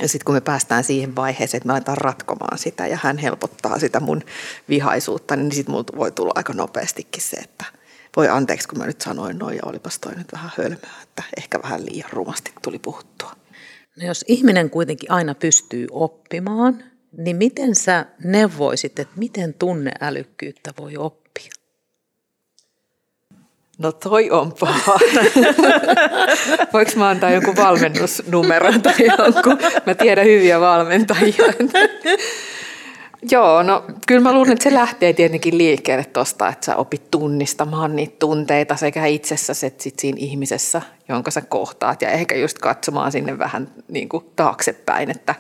[0.03, 3.79] ja sitten kun me päästään siihen vaiheeseen, että me aletaan ratkomaan sitä ja hän helpottaa
[3.79, 4.23] sitä mun
[4.69, 7.65] vihaisuutta, niin sitten mulla voi tulla aika nopeastikin se, että–
[8.17, 11.63] voi anteeksi, kun mä nyt sanoin noin ja olipas toi nyt vähän hölmöä, että ehkä
[11.63, 13.33] vähän liian rumasti tuli puhuttua.
[13.97, 16.85] No jos ihminen kuitenkin aina pystyy oppimaan,
[17.19, 21.51] niin miten sä neuvoisit, että miten tunneälykkyyttä voi oppia?
[23.79, 24.99] No toi on paha.
[26.73, 29.59] Voinko mä antaa jonkun valmennusnumeron tai jonkun?
[29.87, 31.45] Mä tiedän hyviä valmentajia.
[33.31, 37.97] Joo, no kyllä mä luulen, että se lähtee tietenkin liikkeelle tuosta, että sä opit tunnistamaan
[37.97, 42.03] niitä tunteita sekä itsessäsi että sit siinä ihmisessä, jonka sä kohtaat.
[42.03, 45.35] Ja ehkä just katsomaan sinne vähän niin kuin taaksepäin, että,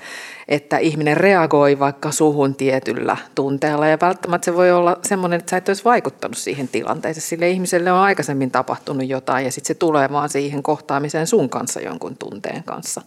[0.48, 3.86] että ihminen reagoi vaikka suhun tietyllä tunteella.
[3.86, 7.26] Ja välttämättä se voi olla semmoinen, että sä et olisi vaikuttanut siihen tilanteeseen.
[7.26, 11.80] Sille ihmiselle on aikaisemmin tapahtunut jotain ja sitten se tulee vaan siihen kohtaamiseen sun kanssa
[11.80, 13.02] jonkun tunteen kanssa.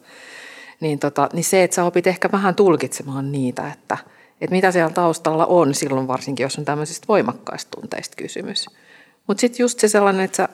[0.80, 3.98] Niin, tota, niin se, että sä opit ehkä vähän tulkitsemaan niitä, että–
[4.42, 8.66] että mitä siellä taustalla on silloin varsinkin, jos on tämmöisistä voimakkaista tunteista kysymys.
[9.28, 10.50] Mutta sitten just se sellainen, että sä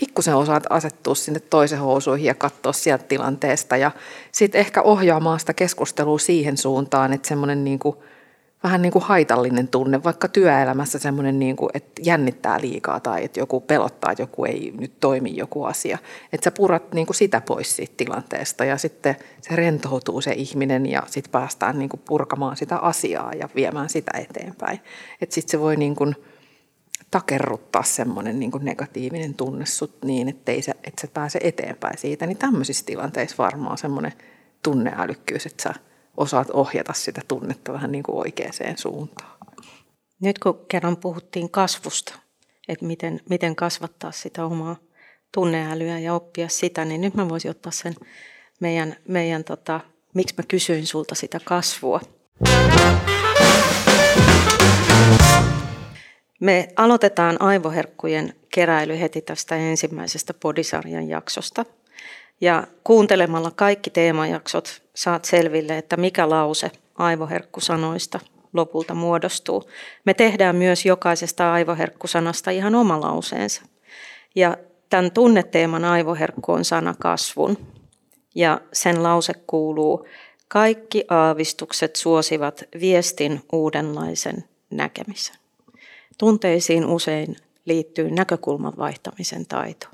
[0.00, 3.90] pikkusen osaat asettua sinne toisen housuihin ja katsoa sieltä tilanteesta ja
[4.32, 7.96] sitten ehkä ohjaamaan sitä keskustelua siihen suuntaan, että semmoinen niin kuin–
[8.62, 13.40] vähän niin kuin haitallinen tunne, vaikka työelämässä semmoinen, niin kuin, että jännittää liikaa tai että
[13.40, 15.98] joku pelottaa, että joku ei nyt toimi joku asia.
[16.32, 20.86] Että sä purat niin kuin sitä pois siitä tilanteesta ja sitten se rentoutuu se ihminen
[20.86, 24.80] ja sitten päästään niin kuin purkamaan sitä asiaa ja viemään sitä eteenpäin.
[25.20, 26.16] Että sitten se voi niin kuin
[27.10, 32.26] takerruttaa semmoinen niin kuin negatiivinen tunne sut niin, ettei sä, että sä pääse eteenpäin siitä.
[32.26, 34.12] Niin tämmöisissä tilanteissa varmaan semmoinen
[34.62, 35.74] tunneälykkyys, että sä
[36.16, 39.38] osaat ohjata sitä tunnetta vähän niin kuin oikeaan suuntaan.
[40.20, 42.14] Nyt kun kerran puhuttiin kasvusta,
[42.68, 44.76] että miten, miten kasvattaa sitä omaa
[45.32, 47.94] tunneälyä ja oppia sitä, niin nyt mä voisin ottaa sen
[48.60, 49.80] meidän, meidän tota,
[50.14, 52.00] miksi mä kysyin sulta sitä kasvua.
[56.40, 61.64] Me aloitetaan aivoherkkujen keräily heti tästä ensimmäisestä podisarjan jaksosta–
[62.42, 68.20] ja kuuntelemalla kaikki teemajaksot saat selville, että mikä lause aivoherkkusanoista
[68.52, 69.64] lopulta muodostuu.
[70.04, 73.62] Me tehdään myös jokaisesta aivoherkkusanasta ihan oma lauseensa.
[74.34, 74.56] Ja
[74.90, 77.58] tämän tunneteeman aivoherkku on sana kasvun.
[78.34, 80.06] Ja sen lause kuuluu,
[80.48, 85.36] kaikki aavistukset suosivat viestin uudenlaisen näkemisen.
[86.18, 89.86] Tunteisiin usein liittyy näkökulman vaihtamisen taito.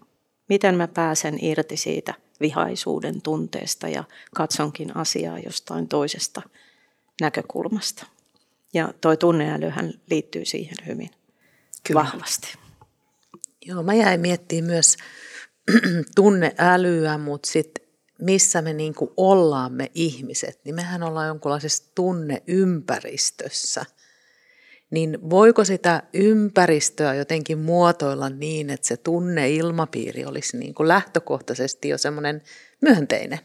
[0.48, 6.42] Miten mä pääsen irti siitä vihaisuuden tunteesta ja katsonkin asiaa jostain toisesta
[7.20, 8.06] näkökulmasta.
[8.74, 11.10] Ja toi tunneälyhän liittyy siihen hyvin
[11.86, 12.00] Kyllä.
[12.00, 12.54] vahvasti.
[13.66, 14.96] Joo, mä jäin miettimään myös
[16.16, 17.84] tunneälyä, mutta sitten
[18.20, 23.84] missä me niinku ollaan me ihmiset, niin mehän ollaan jonkunlaisessa tunneympäristössä–
[24.90, 31.98] niin voiko sitä ympäristöä jotenkin muotoilla niin, että se tunneilmapiiri olisi niin kuin lähtökohtaisesti jo
[31.98, 32.42] semmoinen
[32.80, 33.38] myönteinen?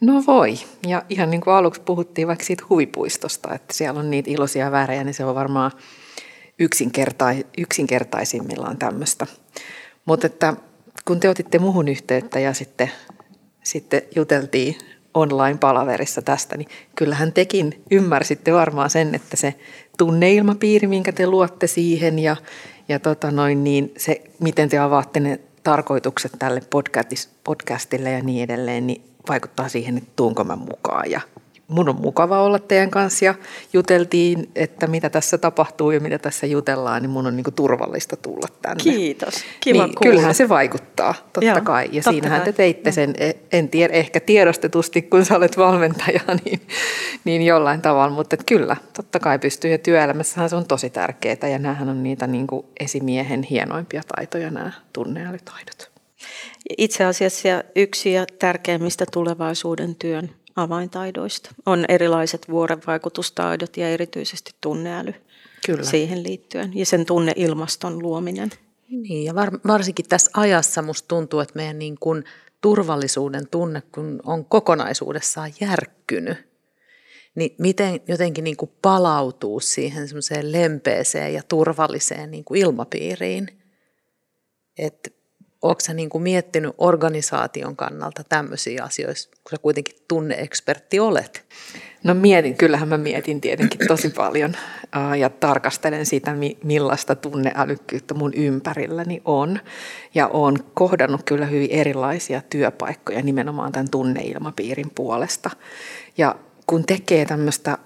[0.00, 0.54] No voi.
[0.86, 5.04] Ja ihan niin kuin aluksi puhuttiin vaikka siitä huvipuistosta, että siellä on niitä iloisia värejä,
[5.04, 5.70] niin se on varmaan
[6.58, 9.26] yksinkertai, yksinkertaisimmillaan tämmöistä.
[10.04, 10.56] Mutta että
[11.04, 12.90] kun te otitte muhun yhteyttä ja sitten,
[13.64, 14.76] sitten juteltiin
[15.14, 19.54] online-palaverissa tästä, niin kyllähän tekin ymmärsitte varmaan sen, että se
[19.98, 22.36] tunneilmapiiri, minkä te luotte siihen ja,
[22.88, 26.60] ja tota noin, niin se, miten te avaatte ne tarkoitukset tälle
[27.44, 31.20] podcastille ja niin edelleen, niin vaikuttaa siihen, että tuunko mä mukaan ja
[31.72, 33.34] mun on mukava olla teidän kanssa ja
[33.72, 38.48] juteltiin, että mitä tässä tapahtuu ja mitä tässä jutellaan, niin mun on niin turvallista tulla
[38.62, 38.82] tänne.
[38.82, 41.84] Kiitos, kiva niin, Kyllähän se vaikuttaa, totta Joo, kai.
[41.84, 42.44] Ja totta siinähän kai.
[42.44, 46.60] te teitte sen, e, en tiedä, ehkä tiedostetusti, kun sä olet valmentaja, niin,
[47.24, 48.14] niin jollain tavalla.
[48.14, 49.70] Mutta että kyllä, totta kai pystyy.
[49.70, 54.50] Ja työelämässähän se on tosi tärkeää ja näähän on niitä niin kuin esimiehen hienoimpia taitoja,
[54.50, 55.92] nämä tunneälytaidot.
[56.78, 61.50] Itse asiassa yksi ja tärkeimmistä tulevaisuuden työn avaintaidoista.
[61.66, 65.14] On erilaiset vuorovaikutustaidot ja erityisesti tunneäly
[65.66, 65.84] Kyllä.
[65.84, 68.50] siihen liittyen ja sen tunneilmaston luominen.
[68.88, 72.24] Niin ja var, varsinkin tässä ajassa musta tuntuu, että meidän niin kuin
[72.60, 76.38] turvallisuuden tunne kun on kokonaisuudessaan järkkynyt,
[77.34, 83.48] niin miten jotenkin niin kuin palautuu siihen semmoiseen lempeeseen ja turvalliseen niin kuin ilmapiiriin.
[84.78, 85.10] Että
[85.62, 91.44] Oletko sä niin kuin miettinyt organisaation kannalta tämmöisiä asioita, kun sä kuitenkin tunneekspertti olet?
[92.04, 94.56] No mietin, kyllähän mä mietin tietenkin tosi paljon
[95.18, 99.60] ja tarkastelen sitä, millaista tunneälykkyyttä mun ympärilläni on.
[100.14, 105.50] Ja olen kohdannut kyllä hyvin erilaisia työpaikkoja nimenomaan tämän tunneilmapiirin puolesta.
[106.18, 107.78] Ja kun tekee tämmöistä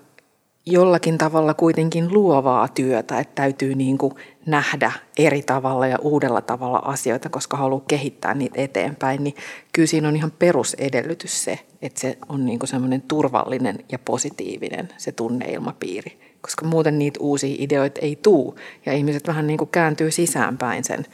[0.66, 4.14] jollakin tavalla kuitenkin luovaa työtä, että täytyy niin kuin
[4.46, 9.34] nähdä eri tavalla ja uudella tavalla asioita, koska haluaa kehittää niitä eteenpäin, niin
[9.72, 14.88] kyllä siinä on ihan perusedellytys se, että se on niin kuin semmoinen turvallinen ja positiivinen
[14.96, 20.10] se tunneilmapiiri, koska muuten niitä uusia ideoita ei tuu ja ihmiset vähän niin kuin kääntyy
[20.10, 21.06] sisäänpäin sen,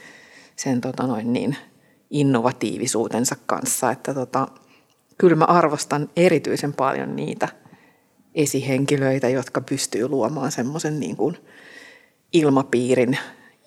[0.56, 1.56] sen tota noin niin,
[2.10, 4.48] innovatiivisuutensa kanssa, että tota,
[5.18, 7.48] kyllä mä arvostan erityisen paljon niitä–
[8.34, 11.36] esihenkilöitä, jotka pystyy luomaan semmoisen niin kuin
[12.32, 13.18] ilmapiirin,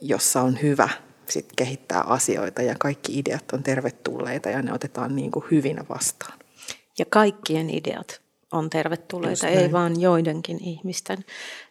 [0.01, 0.89] jossa on hyvä
[1.29, 6.39] sit kehittää asioita ja kaikki ideat on tervetulleita ja ne otetaan niin kuin hyvinä vastaan.
[6.99, 11.25] Ja kaikkien ideat on tervetulleita, ei vaan joidenkin ihmisten.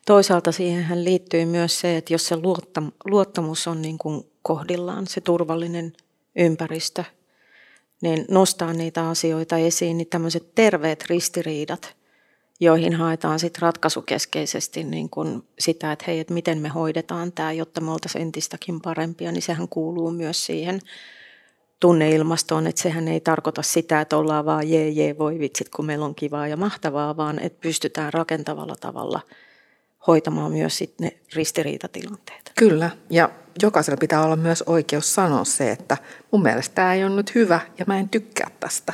[0.07, 2.37] Toisaalta siihen liittyy myös se, että jos se
[3.05, 5.93] luottamus on niin kuin kohdillaan, se turvallinen
[6.37, 7.05] ympäristö,
[8.01, 11.97] niin nostaa niitä asioita esiin, niin tämmöiset terveet ristiriidat,
[12.61, 17.81] joihin haetaan sitten ratkaisukeskeisesti niin kuin sitä, että hei, että miten me hoidetaan tämä, jotta
[17.81, 20.81] me oltaisiin entistäkin parempia, niin sehän kuuluu myös siihen
[21.81, 26.05] tunneilmastoon, että sehän ei tarkoita sitä, että ollaan vaan jee jee voi vitsit, kun meillä
[26.05, 29.21] on kivaa ja mahtavaa, vaan että pystytään rakentavalla tavalla
[30.07, 32.53] hoitamaan myös sitten ne ristiriitatilanteet.
[32.59, 33.31] Kyllä, ja
[33.63, 35.97] jokaisella pitää olla myös oikeus sanoa se, että
[36.31, 38.93] mun mielestä tämä ei ole nyt hyvä ja mä en tykkää tästä.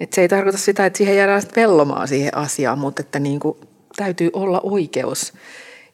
[0.00, 3.58] Et se ei tarkoita sitä, että siihen jäädään vellomaan siihen asiaan, mutta että niin kuin
[3.96, 5.32] täytyy olla oikeus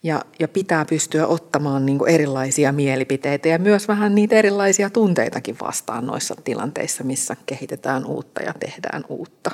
[0.03, 5.57] ja, ja pitää pystyä ottamaan niin kuin erilaisia mielipiteitä ja myös vähän niitä erilaisia tunteitakin
[5.61, 9.51] vastaan noissa tilanteissa, missä kehitetään uutta ja tehdään uutta.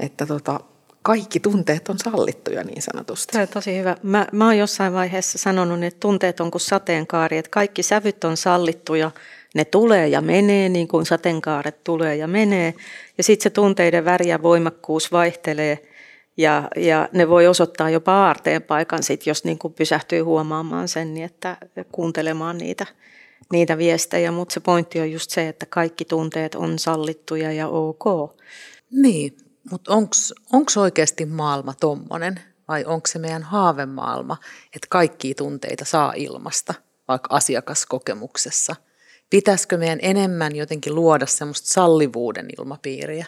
[0.00, 0.60] Että tota,
[1.02, 3.32] kaikki tunteet on sallittuja niin sanotusti.
[3.32, 3.96] Tämä on tosi hyvä.
[4.02, 8.36] Mä, mä oon jossain vaiheessa sanonut, että tunteet on kuin sateenkaari, että kaikki sävyt on
[8.36, 9.10] sallittuja,
[9.54, 12.74] ne tulee ja menee niin kuin sateenkaaret tulee ja menee.
[13.18, 15.82] Ja sitten se tunteiden väri ja voimakkuus vaihtelee
[16.36, 21.14] ja, ja ne voi osoittaa jopa aarteen paikan, sit, jos niin kuin pysähtyy huomaamaan sen,
[21.14, 21.56] niin että
[21.92, 22.86] kuuntelemaan niitä,
[23.52, 24.32] niitä viestejä.
[24.32, 28.04] Mutta se pointti on just se, että kaikki tunteet on sallittuja ja ok.
[28.90, 29.36] Niin,
[29.70, 29.92] mutta
[30.52, 34.36] onko oikeasti maailma tommonen vai onko se meidän haavemaailma,
[34.66, 36.74] että kaikki tunteita saa ilmasta,
[37.08, 38.76] vaikka asiakaskokemuksessa?
[39.32, 43.26] Pitäisikö meidän enemmän jotenkin luoda semmoista sallivuuden ilmapiiriä?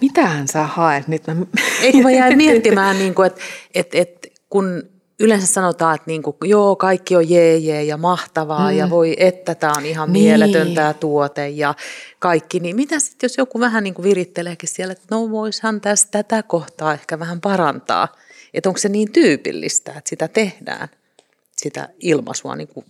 [0.00, 1.22] Mitähän sä haet nyt?
[1.82, 3.40] Eikö mä jäin miettimään, niin kuin, että,
[3.74, 4.82] että, että kun
[5.20, 8.76] yleensä sanotaan, että niin kuin, joo, kaikki on jee, jee ja mahtavaa mm.
[8.76, 10.24] ja voi, että tämä on ihan niin.
[10.24, 11.74] mieletön tämä tuote ja
[12.18, 16.08] kaikki, niin mitä sitten, jos joku vähän niin kuin viritteleekin siellä, että no voishan tässä
[16.10, 18.08] tätä kohtaa ehkä vähän parantaa,
[18.54, 20.88] että onko se niin tyypillistä, että sitä tehdään,
[21.56, 22.86] sitä ilmaisua niin kuin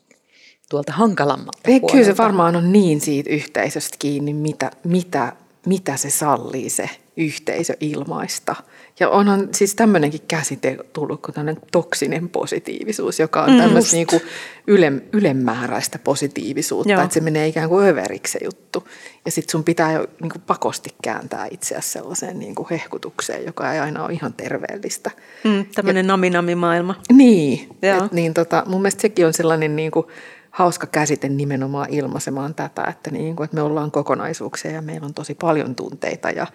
[0.71, 5.33] tuolta hankalammalta Ei, Kyllä se varmaan on niin siitä yhteisöstä kiinni, mitä, mitä,
[5.67, 8.57] mitä se sallii se yhteisö ilmaista.
[9.01, 14.07] Ja onhan siis tämmöinenkin käsite tullut kuin tämmöinen toksinen positiivisuus, joka on mm, tämmöistä niin
[14.07, 14.23] kuin
[14.67, 17.03] yle, ylemmääräistä positiivisuutta, Joo.
[17.03, 18.89] että se menee ikään kuin överiksi se juttu.
[19.25, 23.73] Ja sitten sun pitää jo niin kuin pakosti kääntää itseäsi sellaiseen niin kuin hehkutukseen, joka
[23.73, 25.11] ei aina ole ihan terveellistä.
[25.45, 26.95] Mm, tämmöinen nami-nami-maailma.
[27.13, 30.07] Niin, et, niin tota, mun mielestä sekin on sellainen niin kuin
[30.55, 35.15] hauska käsite nimenomaan ilmaisemaan tätä, että, niin kuin, että me ollaan kokonaisuuksia ja meillä on
[35.15, 36.47] tosi paljon tunteita ja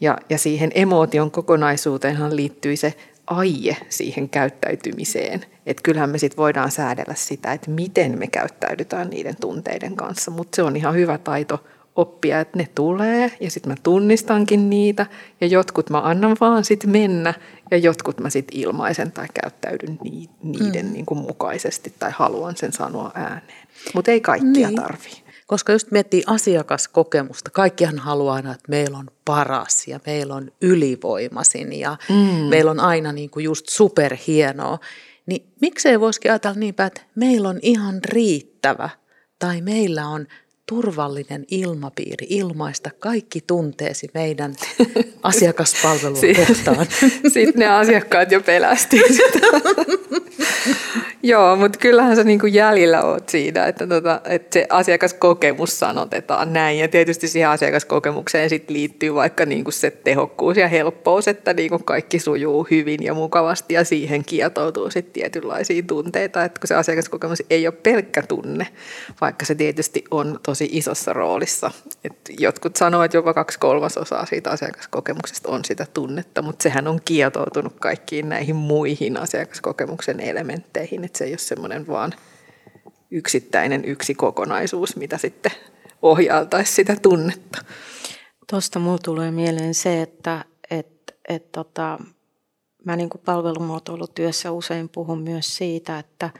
[0.00, 2.94] ja, ja siihen emootion kokonaisuuteenhan liittyy se
[3.26, 5.44] aie siihen käyttäytymiseen.
[5.66, 10.56] Että kyllähän me sitten voidaan säädellä sitä, että miten me käyttäydytään niiden tunteiden kanssa, mutta
[10.56, 11.64] se on ihan hyvä taito
[11.96, 15.06] oppia, että ne tulee ja sitten mä tunnistankin niitä
[15.40, 17.34] ja jotkut mä annan vaan sitten mennä
[17.70, 19.98] ja jotkut mä sitten ilmaisen tai käyttäydyn
[20.42, 20.92] niiden mm.
[20.92, 23.68] niin kuin mukaisesti tai haluan sen sanoa ääneen.
[23.94, 24.76] Mutta ei kaikkia niin.
[24.76, 25.24] tarvii.
[25.46, 31.72] Koska just miettii asiakaskokemusta, kaikkihan haluaa aina, että meillä on paras ja meillä on ylivoimasin
[31.72, 32.14] ja mm.
[32.50, 34.78] meillä on aina niin kuin just superhienoa.
[35.26, 38.90] Niin miksei voisikin ajatella niin päin, että meillä on ihan riittävä
[39.38, 40.26] tai meillä on
[40.66, 44.54] turvallinen ilmapiiri ilmaista kaikki tunteesi meidän
[45.22, 46.86] asiakaspalvelua kohtaan.
[47.34, 49.00] Sitten ne asiakkaat jo pelästi
[51.26, 56.78] Joo, mutta kyllähän sä niinku jäljellä oot siinä, että, tota, että se asiakaskokemus sanotetaan näin.
[56.78, 62.18] Ja tietysti siihen asiakaskokemukseen sit liittyy vaikka niinku se tehokkuus ja helppous, että niinku kaikki
[62.18, 66.44] sujuu hyvin ja mukavasti ja siihen kietoutuu sitten tietynlaisia tunteita.
[66.44, 68.66] Että kun se asiakaskokemus ei ole pelkkä tunne,
[69.20, 71.70] vaikka se tietysti on tosi isossa roolissa.
[72.04, 77.00] Et jotkut sanoo, että jopa kaksi kolmasosaa siitä asiakaskokemuksesta on sitä tunnetta, mutta sehän on
[77.04, 82.12] kietoutunut kaikkiin näihin muihin asiakaskokemuksen elementteihin että se ei ole semmoinen vaan
[83.10, 85.52] yksittäinen yksi kokonaisuus, mitä sitten
[86.02, 87.64] ohjaltaisi sitä tunnetta.
[88.50, 91.98] Tuosta mulla tulee mieleen se, että et, et tota,
[92.84, 96.30] mä niin palvelumuotoilutyössä usein puhun myös siitä, että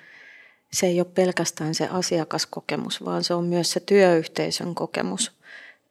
[0.72, 5.32] se ei ole pelkästään se asiakaskokemus, vaan se on myös se työyhteisön kokemus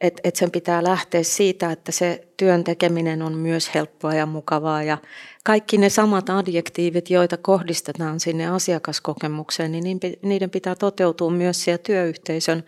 [0.04, 4.84] että et sen pitää lähteä siitä, että se työn tekeminen on myös helppoa ja mukavaa
[4.84, 4.98] ja
[5.44, 12.64] kaikki ne samat adjektiivit, joita kohdistetaan sinne asiakaskokemukseen, niin niiden pitää toteutua myös siellä työyhteisön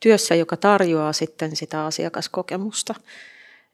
[0.00, 2.94] työssä, joka tarjoaa sitten sitä asiakaskokemusta.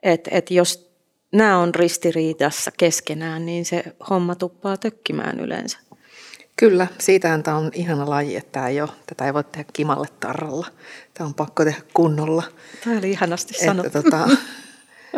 [0.03, 0.91] Et, et jos
[1.33, 5.79] nämä on ristiriidassa keskenään, niin se homma tuppaa tökkimään yleensä.
[6.57, 10.07] Kyllä, siitähän tämä on ihana laji, että tämä ei ole, tätä ei voi tehdä kimalle
[10.21, 10.67] tarralla.
[11.15, 12.43] Tämä on pakko tehdä kunnolla.
[12.85, 13.87] Tämä oli ihanasti sanottu.
[13.87, 14.29] Että, tota,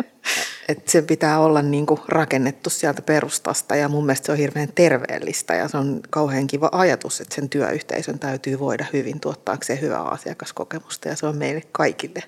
[0.69, 4.71] että se pitää olla niin kuin rakennettu sieltä perustasta ja mun mielestä se on hirveän
[4.75, 10.03] terveellistä ja se on kauhean kiva ajatus, että sen työyhteisön täytyy voida hyvin tuottaakseen hyvää
[10.03, 12.23] asiakaskokemusta ja se on meille kaikille,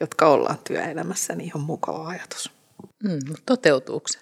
[0.00, 2.50] jotka ollaan työelämässä, niin ihan mukava ajatus.
[3.04, 4.18] Mm, toteutuuko se?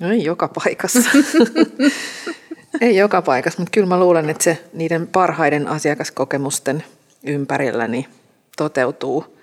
[0.00, 1.10] No ei joka paikassa.
[2.80, 6.84] ei joka paikassa, mutta kyllä mä luulen, että se niiden parhaiden asiakaskokemusten
[7.26, 8.06] ympärillä niin
[8.56, 9.38] toteutuu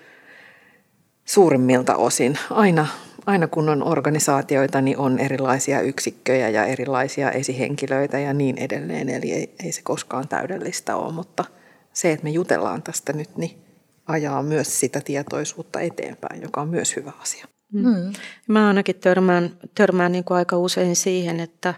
[1.24, 2.38] suurimmilta osin.
[2.50, 2.86] Aina,
[3.26, 9.08] aina kun on organisaatioita, niin on erilaisia yksikköjä ja erilaisia esihenkilöitä ja niin edelleen.
[9.08, 11.44] Eli ei, ei se koskaan täydellistä ole, mutta
[11.92, 13.58] se, että me jutellaan tästä nyt, niin
[14.06, 17.46] ajaa myös sitä tietoisuutta eteenpäin, joka on myös hyvä asia.
[17.72, 17.86] Mm.
[17.86, 18.12] mm.
[18.48, 21.74] Mä ainakin törmään, törmään niin kuin aika usein siihen, että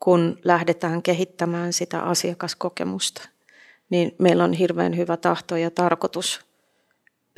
[0.00, 3.28] kun lähdetään kehittämään sitä asiakaskokemusta,
[3.90, 6.40] niin meillä on hirveän hyvä tahto ja tarkoitus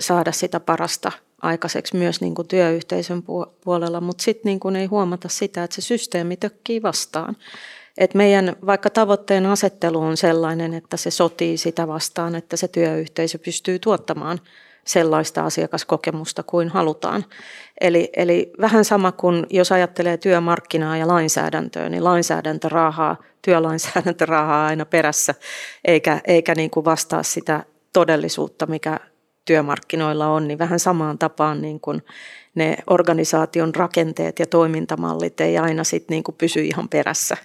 [0.01, 3.23] saada sitä parasta aikaiseksi myös niin kuin työyhteisön
[3.65, 7.37] puolella, mutta sitten niin ei huomata sitä, että se systeemi tökkii vastaan.
[7.99, 13.39] Et meidän vaikka tavoitteen asettelu on sellainen, että se sotii sitä vastaan, että se työyhteisö
[13.39, 14.41] pystyy tuottamaan
[14.89, 17.25] sellaista asiakaskokemusta kuin halutaan.
[17.81, 24.67] Eli, eli vähän sama kuin jos ajattelee työmarkkinaa ja lainsäädäntöä, niin lainsäädäntö rahaa, työlainsäädäntö rahaa
[24.67, 25.35] aina perässä,
[25.85, 29.01] eikä, eikä niin kuin vastaa sitä todellisuutta, mikä
[29.45, 32.03] työmarkkinoilla on, niin vähän samaan tapaan niin kuin
[32.55, 37.37] ne organisaation rakenteet ja toimintamallit ei aina sit niin kuin pysy ihan perässä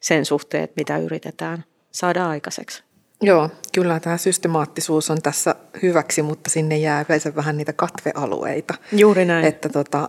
[0.00, 2.89] sen suhteen, että mitä yritetään saada aikaiseksi.
[3.22, 8.74] Joo, kyllä tämä systemaattisuus on tässä hyväksi, mutta sinne jää yleensä vähän niitä katvealueita.
[8.92, 9.44] Juuri näin.
[9.44, 10.08] Että, tota,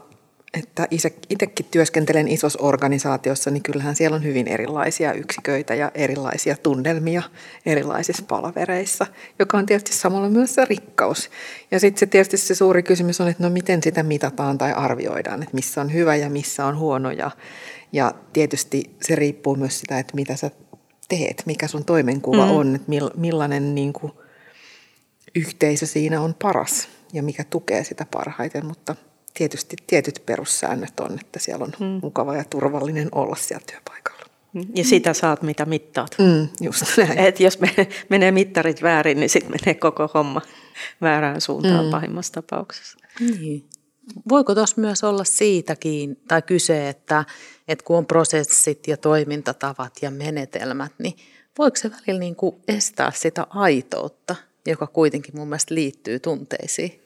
[0.54, 0.88] että
[1.30, 7.24] itsekin työskentelen isossa organisaatiossa, niin kyllähän siellä on hyvin erilaisia yksiköitä ja erilaisia tunnelmia
[7.66, 9.08] erilaisissa palavereissa,
[9.40, 11.30] joka on tietysti samalla myös se rikkaus.
[11.72, 15.44] Ja sitten se tietysti se suuri kysymys on, että no miten sitä mitataan tai arvioidaan,
[15.44, 17.12] että missä on hyvä ja missä on huono.
[17.12, 17.32] Ja,
[17.92, 20.52] ja tietysti se riippuu myös sitä, että mitä sä
[21.12, 22.52] teet, mikä sun toimenkuva mm.
[22.52, 24.12] on, että millainen niin kuin,
[25.36, 28.96] yhteisö siinä on paras ja mikä tukee sitä parhaiten, mutta
[29.34, 32.00] tietysti tietyt perussäännöt on, että siellä on mm.
[32.02, 34.26] mukava ja turvallinen olla siellä työpaikalla.
[34.54, 34.66] Mm.
[34.76, 36.16] Ja sitä saat, mitä mittaat.
[36.20, 37.18] Mm, just näin.
[37.18, 37.60] Et jos
[38.10, 40.42] menee mittarit väärin, niin sitten menee koko homma
[41.02, 41.92] väärään suuntaan mm.
[41.92, 42.98] pahimmassa tapauksessa.
[43.20, 43.70] Niin.
[44.30, 47.26] Voiko tuossa myös olla siitäkin, tai kyse, että,
[47.72, 51.16] että kun on prosessit ja toimintatavat ja menetelmät, niin
[51.58, 57.02] voiko se välillä niin kuin estää sitä aitoutta, joka kuitenkin mun mielestä liittyy tunteisiin?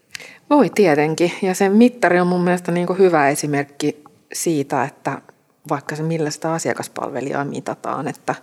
[0.49, 4.03] Voi tietenkin, ja se mittari on mun mielestä niin kuin hyvä esimerkki
[4.34, 5.22] siitä, että
[5.70, 8.36] vaikka se millä sitä asiakaspalvelijaa mitataan, että,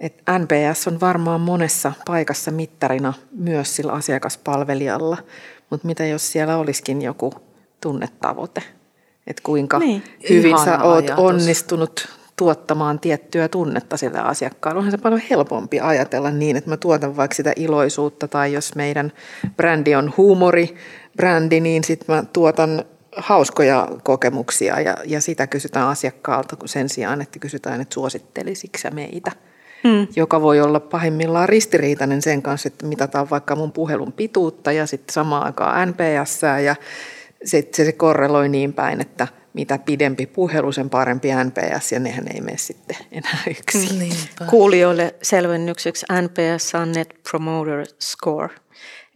[0.00, 5.16] että NPS on varmaan monessa paikassa mittarina myös sillä asiakaspalvelijalla,
[5.70, 7.32] mutta mitä jos siellä olisikin joku
[7.80, 8.62] tunnetavoite,
[9.28, 11.24] että kuinka niin, hyvin sä oot ajatus.
[11.24, 14.78] onnistunut tuottamaan tiettyä tunnetta sille asiakkaalle.
[14.78, 19.12] Onhan se paljon helpompi ajatella niin, että mä tuotan vaikka sitä iloisuutta tai jos meidän
[19.56, 20.74] brändi on huumori,
[21.16, 22.84] brändi, niin sitten mä tuotan
[23.16, 29.32] hauskoja kokemuksia ja, ja sitä kysytään asiakkaalta sen sijaan, että kysytään, että suosittelisitko sä meitä.
[29.88, 30.06] Hmm.
[30.16, 35.12] joka voi olla pahimmillaan ristiriitainen sen kanssa, että mitataan vaikka mun puhelun pituutta ja sitten
[35.12, 36.76] samaan aikaan NPS ja
[37.44, 42.24] se, se, se korreloi niin päin, että mitä pidempi puhelu, sen parempi NPS, ja nehän
[42.34, 43.98] ei mene sitten enää yksin.
[43.98, 44.44] Niinpä.
[44.50, 48.54] Kuulijoille selvennykseksi NPS on Net Promoter Score,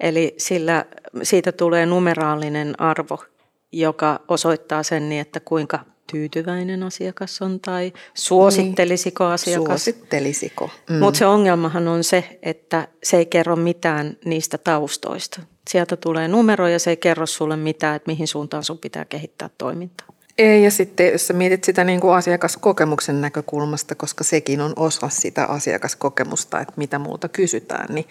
[0.01, 0.85] eli sillä,
[1.23, 3.25] siitä tulee numeraalinen arvo,
[3.73, 5.79] joka osoittaa sen niin, että kuinka
[6.13, 9.33] tyytyväinen asiakas on tai suosittelisiko niin.
[9.33, 9.85] asiakas.
[9.85, 10.71] Suosittelisiko.
[10.91, 10.97] Mm.
[10.97, 15.41] Mutta se ongelmahan on se, että se ei kerro mitään niistä taustoista.
[15.71, 19.51] Sieltä tulee numero ja se ei kerro sulle mitään, että mihin suuntaan sun pitää kehittää
[19.59, 20.07] toimintaa.
[20.39, 25.09] Ei, ja sitten jos sä mietit sitä niin kuin asiakaskokemuksen näkökulmasta, koska sekin on osa
[25.09, 28.09] sitä asiakaskokemusta, että mitä muuta kysytään, niin,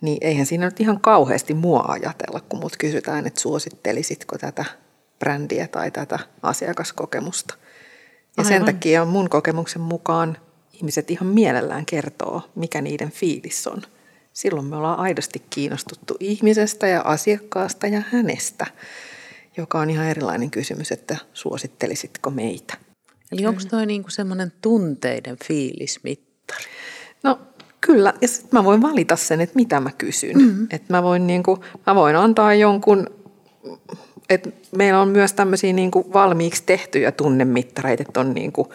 [0.00, 4.64] niin eihän siinä nyt ihan kauheasti mua ajatella, kun mut kysytään, että suosittelisitko tätä
[5.22, 7.54] brändiä tai tätä asiakaskokemusta.
[7.56, 8.48] Ja Aivan.
[8.52, 10.36] sen takia mun kokemuksen mukaan
[10.72, 13.82] ihmiset ihan mielellään kertoo, mikä niiden fiilis on.
[14.32, 18.66] Silloin me ollaan aidosti kiinnostuttu ihmisestä ja asiakkaasta ja hänestä
[19.56, 22.74] joka on ihan erilainen kysymys, että suosittelisitko meitä.
[23.32, 26.64] Eli onko toi niinku semmoinen tunteiden fiilismittari?
[27.22, 27.38] No
[27.80, 30.36] kyllä, ja sitten mä voin valita sen, että mitä mä kysyn.
[30.36, 30.66] Mm-hmm.
[30.70, 33.06] Että mä voin, niinku, mä voin antaa jonkun
[34.28, 38.68] Et meillä on myös tämmöisiä niin kuin valmiiksi tehtyjä tunnemittareita, että on niin kuin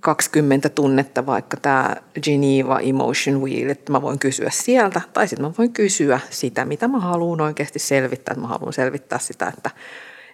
[0.00, 5.52] 20 tunnetta, vaikka tämä Geneva Emotion Wheel, että mä voin kysyä sieltä, tai sitten mä
[5.58, 9.70] voin kysyä sitä, mitä mä haluan oikeasti selvittää, että mä haluan selvittää sitä, että,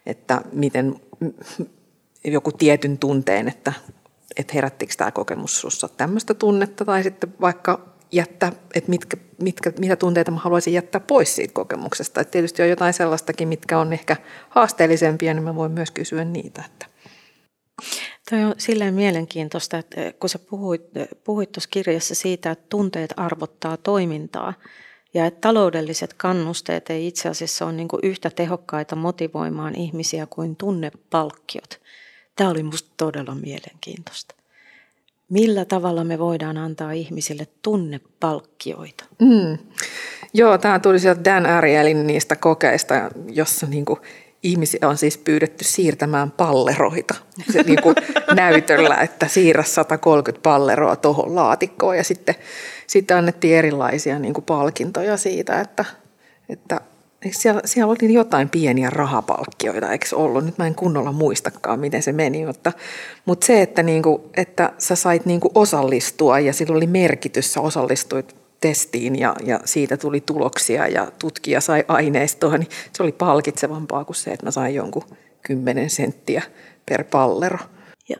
[0.06, 1.00] että miten
[2.24, 3.72] joku tietyn tunteen, että,
[4.36, 9.96] että herättikö tämä kokemus sinussa tämmöistä tunnetta, tai sitten vaikka jättää, että mitkä, mitkä, mitä
[9.96, 12.20] tunteita mä haluaisin jättää pois siitä kokemuksesta.
[12.20, 14.16] Että tietysti on jotain sellaistakin, mitkä on ehkä
[14.48, 16.64] haasteellisempia, niin mä voin myös kysyä niitä.
[16.66, 16.86] Että.
[18.30, 20.82] Toi on silleen mielenkiintoista, että kun sä puhuit,
[21.24, 24.54] puhuit tuossa kirjassa siitä, että tunteet arvottaa toimintaa
[25.14, 31.80] ja että taloudelliset kannusteet ei itse asiassa ole niin yhtä tehokkaita motivoimaan ihmisiä kuin tunnepalkkiot.
[32.36, 34.39] Tämä oli musta todella mielenkiintoista.
[35.30, 39.04] Millä tavalla me voidaan antaa ihmisille tunnepalkkioita?
[39.18, 39.58] Mm.
[40.34, 42.94] Joo, tämä tuli sieltä Dan Arielin niistä kokeista,
[43.28, 43.98] jossa niinku
[44.42, 47.14] ihmisiä on siis pyydetty siirtämään palleroita
[47.52, 47.94] se niin kuin
[48.34, 52.34] näytöllä, että siirrä 130 palleroa tuohon laatikkoon ja sitten,
[52.86, 55.84] sitten annettiin erilaisia niin kuin palkintoja siitä, että,
[56.48, 56.80] että
[57.30, 60.44] siellä, siellä oli jotain pieniä rahapalkkioita, eikö ollut?
[60.44, 62.72] Nyt mä en kunnolla muistakaan, miten se meni, mutta,
[63.24, 68.36] mutta se, että, niinku, että sä sait niinku osallistua ja sillä oli merkitys, sä osallistuit
[68.60, 74.16] testiin ja, ja siitä tuli tuloksia ja tutkija sai aineistoa, niin se oli palkitsevampaa kuin
[74.16, 75.04] se, että mä sain jonkun
[75.42, 76.42] kymmenen senttiä
[76.88, 77.58] per pallero.
[78.08, 78.16] Ja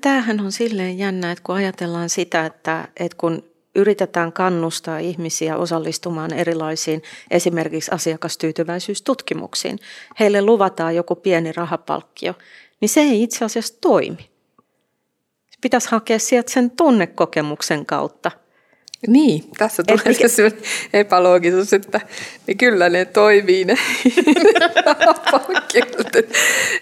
[0.00, 6.32] tämähän on silleen jännä, että kun ajatellaan sitä, että, että kun yritetään kannustaa ihmisiä osallistumaan
[6.32, 9.78] erilaisiin esimerkiksi asiakastyytyväisyystutkimuksiin.
[10.20, 12.34] Heille luvataan joku pieni rahapalkkio,
[12.80, 14.30] niin se ei itse asiassa toimi.
[15.60, 18.30] Pitäisi hakea sieltä sen tunnekokemuksen kautta.
[19.06, 20.52] Niin, tässä tulee Et, se
[20.92, 22.00] epäloogisuus, että
[22.46, 23.76] niin kyllä ne toimii ne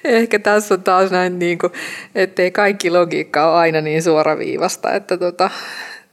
[0.05, 1.73] Ehkä tässä on taas näin, niin kuin,
[2.15, 5.51] ettei kaikki logiikka ole aina niin suoraviivasta, että, tota,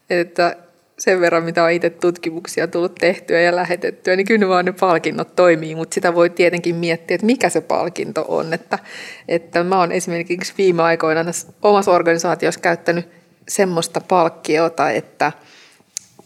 [0.10, 0.56] että
[1.00, 5.36] sen verran, mitä on itse tutkimuksia tullut tehtyä ja lähetettyä, niin kyllä vaan ne palkinnot
[5.36, 8.54] toimii, mutta sitä voi tietenkin miettiä, että mikä se palkinto on.
[8.54, 8.80] Että,
[9.28, 11.26] että mä oon esimerkiksi viime aikoina
[11.62, 13.08] omassa organisaatiossa käyttänyt
[13.48, 15.32] semmoista palkkiota, että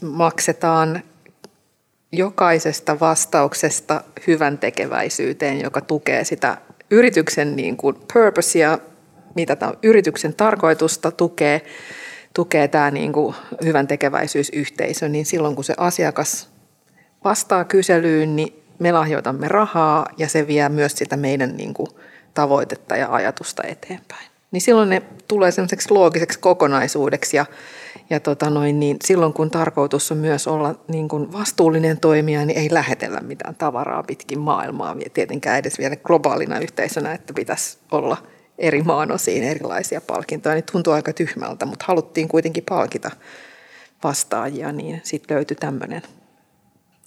[0.01, 1.01] maksetaan
[2.11, 6.57] jokaisesta vastauksesta hyvän tekeväisyyteen, joka tukee sitä
[6.91, 8.77] yrityksen niin kuin purposea,
[9.35, 11.61] mitä tämä yrityksen tarkoitusta tukee,
[12.33, 16.49] tukee tämä niin kuin hyvän tekeväisyysyhteisö, niin silloin kun se asiakas
[17.23, 21.87] vastaa kyselyyn, niin me lahjoitamme rahaa ja se vie myös sitä meidän niin kuin
[22.33, 24.29] tavoitetta ja ajatusta eteenpäin.
[24.51, 27.45] Niin silloin ne tulee semmoiseksi loogiseksi kokonaisuudeksi ja,
[28.09, 32.59] ja tota noin, niin silloin kun tarkoitus on myös olla niin kuin vastuullinen toimija, niin
[32.59, 38.17] ei lähetellä mitään tavaraa pitkin maailmaa, tietenkään edes vielä globaalina yhteisönä, että pitäisi olla–
[38.59, 43.11] eri maanosiin erilaisia palkintoja, niin tuntui aika tyhmältä, mutta haluttiin kuitenkin palkita
[44.03, 46.01] vastaajia, niin sitten löytyi tämmöinen.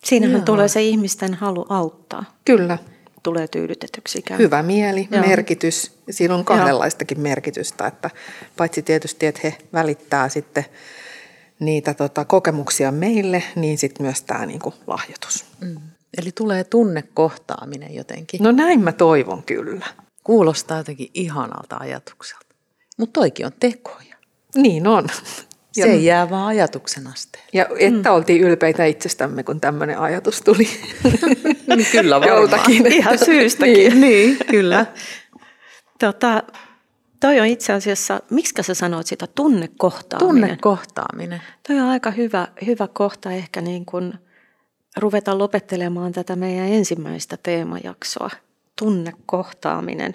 [0.05, 0.45] Siinähän Joo.
[0.45, 2.25] tulee se ihmisten halu auttaa.
[2.45, 2.79] Kyllä.
[3.23, 4.25] Tulee tyydytetyksi.
[4.39, 5.27] Hyvä mieli, Joo.
[5.27, 5.93] merkitys.
[6.11, 7.23] Siinä on kahdenlaistakin Joo.
[7.23, 8.11] merkitystä, että
[8.57, 10.65] paitsi tietysti, että he välittää sitten
[11.61, 15.45] niitä tota, kokemuksia meille, niin sitten myös tämä niinku, lahjoitus.
[15.61, 15.77] Mm.
[16.19, 18.43] Eli tulee tunnekohtaaminen jotenkin.
[18.43, 19.87] No näin mä toivon kyllä.
[20.25, 22.47] Kuulostaa jotenkin ihanalta ajatukselta.
[22.99, 24.17] Mutta toikin on tekoja.
[24.57, 25.07] Niin on.
[25.73, 27.45] Se ei jää vaan ajatuksen asteen.
[27.53, 28.15] Ja että mm.
[28.15, 30.69] oltiin ylpeitä itsestämme, kun tämmöinen ajatus tuli.
[31.77, 32.41] niin kyllä varmaan.
[32.41, 32.93] Joltakin.
[32.93, 33.75] Ihan syystäkin.
[33.75, 34.87] niin, niin, kyllä.
[35.99, 36.43] Tota,
[37.21, 40.41] toi on itse asiassa, miksi sä sanoit sitä, tunnekohtaaminen?
[40.41, 41.43] Tunnekohtaaminen.
[41.69, 44.15] Toi on aika hyvä, hyvä kohta ehkä niin kuin
[44.97, 48.31] ruveta lopettelemaan tätä meidän ensimmäistä teemajaksoa
[48.79, 50.15] tunnekohtaaminen,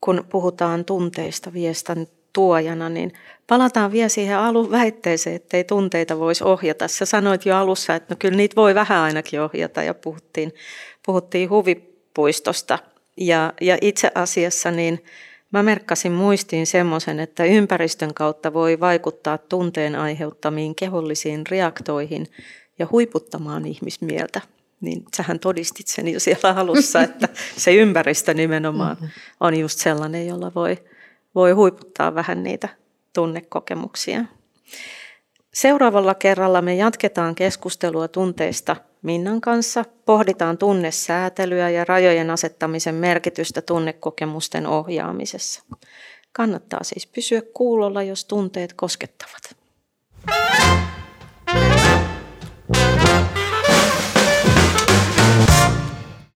[0.00, 3.12] kun puhutaan tunteista viestän tuojana, niin
[3.46, 6.88] palataan vielä siihen alun väitteeseen, että ei tunteita voisi ohjata.
[6.88, 10.54] Sä sanoit jo alussa, että no kyllä niitä voi vähän ainakin ohjata ja puhuttiin,
[11.06, 12.78] puhuttiin huvipuistosta.
[13.16, 15.04] Ja, ja itse asiassa niin
[15.52, 22.26] mä merkkasin muistiin semmoisen, että ympäristön kautta voi vaikuttaa tunteen aiheuttamiin kehollisiin reaktoihin
[22.78, 24.40] ja huiputtamaan ihmismieltä
[24.82, 29.10] niin sähän todistit sen jo siellä alussa, että se ympäristö nimenomaan mm-hmm.
[29.40, 30.78] on just sellainen, jolla voi,
[31.34, 32.68] voi huiputtaa vähän niitä
[33.12, 34.24] tunnekokemuksia.
[35.54, 44.66] Seuraavalla kerralla me jatketaan keskustelua tunteista Minnan kanssa, pohditaan tunnesäätelyä ja rajojen asettamisen merkitystä tunnekokemusten
[44.66, 45.62] ohjaamisessa.
[46.32, 49.56] Kannattaa siis pysyä kuulolla, jos tunteet koskettavat.